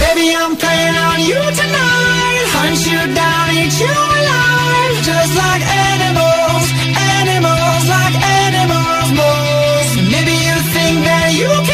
Baby, 0.00 0.34
I'm 0.36 0.56
playing 0.56 0.96
on 0.96 1.18
you 1.20 1.40
tonight. 1.56 2.46
Hunt 2.52 2.86
you 2.86 3.14
down, 3.14 3.50
eat 3.56 3.72
you 3.80 3.86
alive. 3.88 5.02
Just 5.02 5.34
like 5.34 5.64
animals, 5.64 6.64
animals, 7.20 7.88
like 7.88 8.16
animals, 8.44 9.12
moles. 9.12 9.88
Maybe 10.12 10.32
you 10.32 10.56
think 10.74 11.04
that 11.04 11.32
you 11.32 11.48
can 11.66 11.71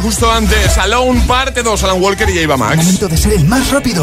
justo 0.00 0.30
antes, 0.30 0.78
Alone 0.78 1.22
parte 1.26 1.62
2, 1.62 1.84
Alan 1.84 2.00
Walker 2.00 2.28
y 2.30 2.38
Eva 2.38 2.56
Max. 2.56 2.76
Momento 2.76 3.08
de 3.08 3.16
ser 3.16 3.34
el 3.34 3.44
más 3.44 3.70
rápido. 3.70 4.02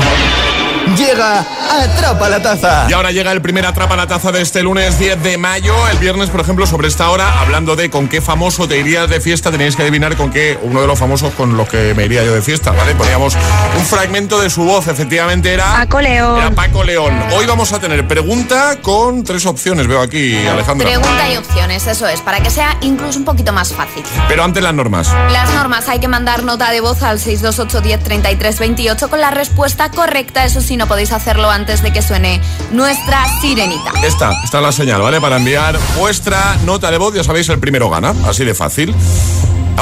Llega 0.97 1.45
Atrapa 1.69 2.29
la 2.29 2.41
Taza. 2.41 2.87
Y 2.89 2.93
ahora 2.93 3.11
llega 3.11 3.31
el 3.31 3.41
primer 3.41 3.65
Atrapa 3.65 3.95
la 3.95 4.07
Taza 4.07 4.31
de 4.31 4.41
este 4.41 4.63
lunes 4.63 4.97
10 4.97 5.21
de 5.21 5.37
mayo. 5.37 5.75
El 5.91 5.97
viernes, 5.99 6.29
por 6.29 6.41
ejemplo, 6.41 6.65
sobre 6.65 6.87
esta 6.87 7.09
hora, 7.09 7.39
hablando 7.41 7.75
de 7.75 7.89
con 7.89 8.07
qué 8.07 8.21
famoso 8.21 8.67
te 8.67 8.77
irías 8.77 9.09
de 9.09 9.21
fiesta, 9.21 9.51
tenéis 9.51 9.75
que 9.75 9.83
adivinar 9.83 10.15
con 10.17 10.31
qué, 10.31 10.57
uno 10.61 10.81
de 10.81 10.87
los 10.87 10.97
famosos 10.97 11.33
con 11.33 11.57
los 11.57 11.69
que 11.69 11.93
me 11.93 12.05
iría 12.05 12.23
yo 12.23 12.33
de 12.33 12.41
fiesta, 12.41 12.71
¿vale? 12.71 12.95
Poníamos 12.95 13.35
un 13.77 13.85
fragmento 13.85 14.41
de 14.41 14.49
su 14.49 14.63
voz, 14.63 14.87
efectivamente 14.87 15.53
era... 15.53 15.73
Paco 15.73 16.01
León. 16.01 16.37
Era 16.37 16.51
Paco 16.51 16.83
León. 16.83 17.13
Hoy 17.33 17.45
vamos 17.45 17.71
a 17.71 17.79
tener 17.79 18.07
pregunta 18.07 18.77
con 18.81 19.23
tres 19.23 19.45
opciones, 19.45 19.87
veo 19.87 20.01
aquí, 20.01 20.35
Alejandra. 20.47 20.87
Pregunta 20.87 21.29
y 21.31 21.37
opciones, 21.37 21.85
eso 21.85 22.07
es, 22.07 22.21
para 22.21 22.41
que 22.41 22.49
sea 22.49 22.77
incluso 22.81 23.19
un 23.19 23.25
poquito 23.25 23.53
más 23.53 23.73
fácil. 23.73 24.03
Pero 24.27 24.43
antes 24.43 24.63
las 24.63 24.73
normas. 24.73 25.13
Las 25.31 25.53
normas 25.53 25.87
hay 25.87 25.99
que 25.99 26.07
mandar 26.07 26.43
nota 26.43 26.71
de 26.71 26.81
voz 26.81 27.03
al 27.03 27.19
628 27.19 27.81
10 27.81 28.03
33 28.03 28.59
28 28.59 29.09
con 29.09 29.21
la 29.21 29.29
respuesta 29.31 29.91
correcta, 29.91 30.45
eso 30.45 30.61
sí, 30.61 30.78
no 30.79 30.87
podéis 30.87 31.11
hacerlo 31.11 31.51
antes 31.51 31.83
de 31.83 31.93
que 31.93 32.01
suene 32.01 32.41
nuestra 32.71 33.23
sirenita. 33.41 33.91
Esta, 34.03 34.31
está 34.43 34.61
la 34.61 34.71
señal, 34.71 35.01
¿vale? 35.01 35.21
Para 35.21 35.37
enviar 35.37 35.77
vuestra 35.99 36.55
nota 36.65 36.89
de 36.89 36.97
voz, 36.97 37.13
ya 37.13 37.23
sabéis, 37.23 37.47
el 37.49 37.59
primero 37.59 37.89
gana, 37.89 38.15
así 38.27 38.43
de 38.45 38.55
fácil. 38.55 38.95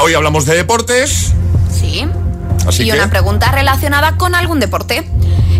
Hoy 0.02 0.12
hablamos 0.14 0.44
de 0.44 0.56
deportes. 0.56 1.32
Sí. 1.72 2.04
Así 2.66 2.82
y 2.82 2.86
que- 2.90 2.92
una 2.92 3.08
pregunta 3.08 3.50
relacionada 3.52 4.16
con 4.18 4.34
algún 4.34 4.60
deporte. 4.60 5.08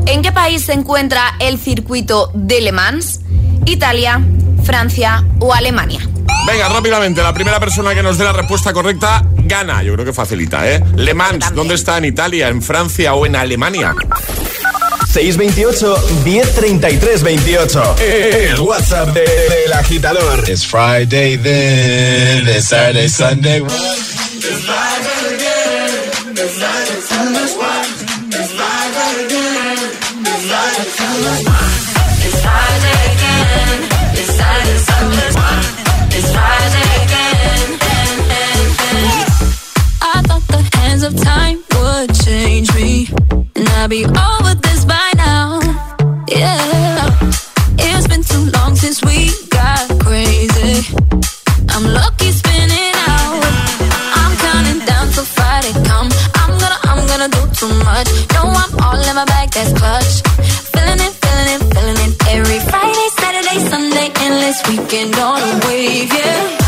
¿En 0.06 0.22
qué 0.22 0.32
país 0.32 0.64
se 0.66 0.72
encuentra 0.72 1.34
el 1.38 1.58
circuito 1.58 2.30
de 2.34 2.60
Le 2.60 2.72
Mans? 2.72 3.20
¿Italia, 3.64 4.20
Francia 4.64 5.24
o 5.38 5.54
Alemania? 5.54 6.00
Venga, 6.46 6.68
rápidamente, 6.68 7.22
la 7.22 7.32
primera 7.32 7.60
persona 7.60 7.94
que 7.94 8.02
nos 8.02 8.16
dé 8.18 8.24
la 8.24 8.32
respuesta 8.32 8.72
correcta 8.72 9.22
gana. 9.44 9.82
Yo 9.82 9.92
creo 9.94 10.04
que 10.04 10.12
facilita, 10.12 10.68
¿eh? 10.68 10.82
Le 10.96 11.14
Mans, 11.14 11.52
¿dónde 11.54 11.74
está? 11.74 11.98
¿En 11.98 12.06
Italia, 12.06 12.48
en 12.48 12.62
Francia 12.62 13.14
o 13.14 13.26
en 13.26 13.36
Alemania? 13.36 13.94
628 15.12 15.96
1033 16.24 17.18
28. 17.18 17.78
El 18.52 18.60
WhatsApp 18.60 19.12
de- 19.14 19.24
del 19.24 19.72
agitador. 19.72 20.44
It's 20.48 20.64
Friday 20.64 21.36
then, 21.36 22.46
it's 22.46 22.66
Saturday, 22.68 23.08
Sunday. 23.08 23.62
I 40.00 40.22
thought 40.26 40.46
the 40.48 40.76
hands 40.78 41.02
of 41.02 41.14
time 41.16 41.62
would 41.76 42.14
change 42.24 42.74
me, 42.74 43.08
and 43.56 43.68
I'd 43.68 43.90
be 43.90 44.04
over 44.04 44.27
that's 59.58 59.72
clutch. 59.72 60.22
Feeling 60.72 61.00
it, 61.06 61.14
feeling 61.22 61.48
it, 61.54 61.62
feeling 61.74 61.98
it. 62.06 62.12
Every 62.28 62.60
Friday, 62.70 63.08
Saturday, 63.18 63.58
Sunday, 63.72 64.08
endless 64.24 64.58
weekend 64.68 65.14
on 65.16 65.40
a 65.40 65.66
wave, 65.66 66.12
yeah. 66.12 66.67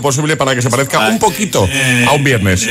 Lo 0.00 0.02
posible 0.02 0.36
para 0.36 0.54
que 0.54 0.62
se 0.62 0.70
parezca 0.70 1.08
un 1.08 1.18
poquito 1.18 1.68
a 2.08 2.12
un 2.12 2.24
viernes. 2.24 2.62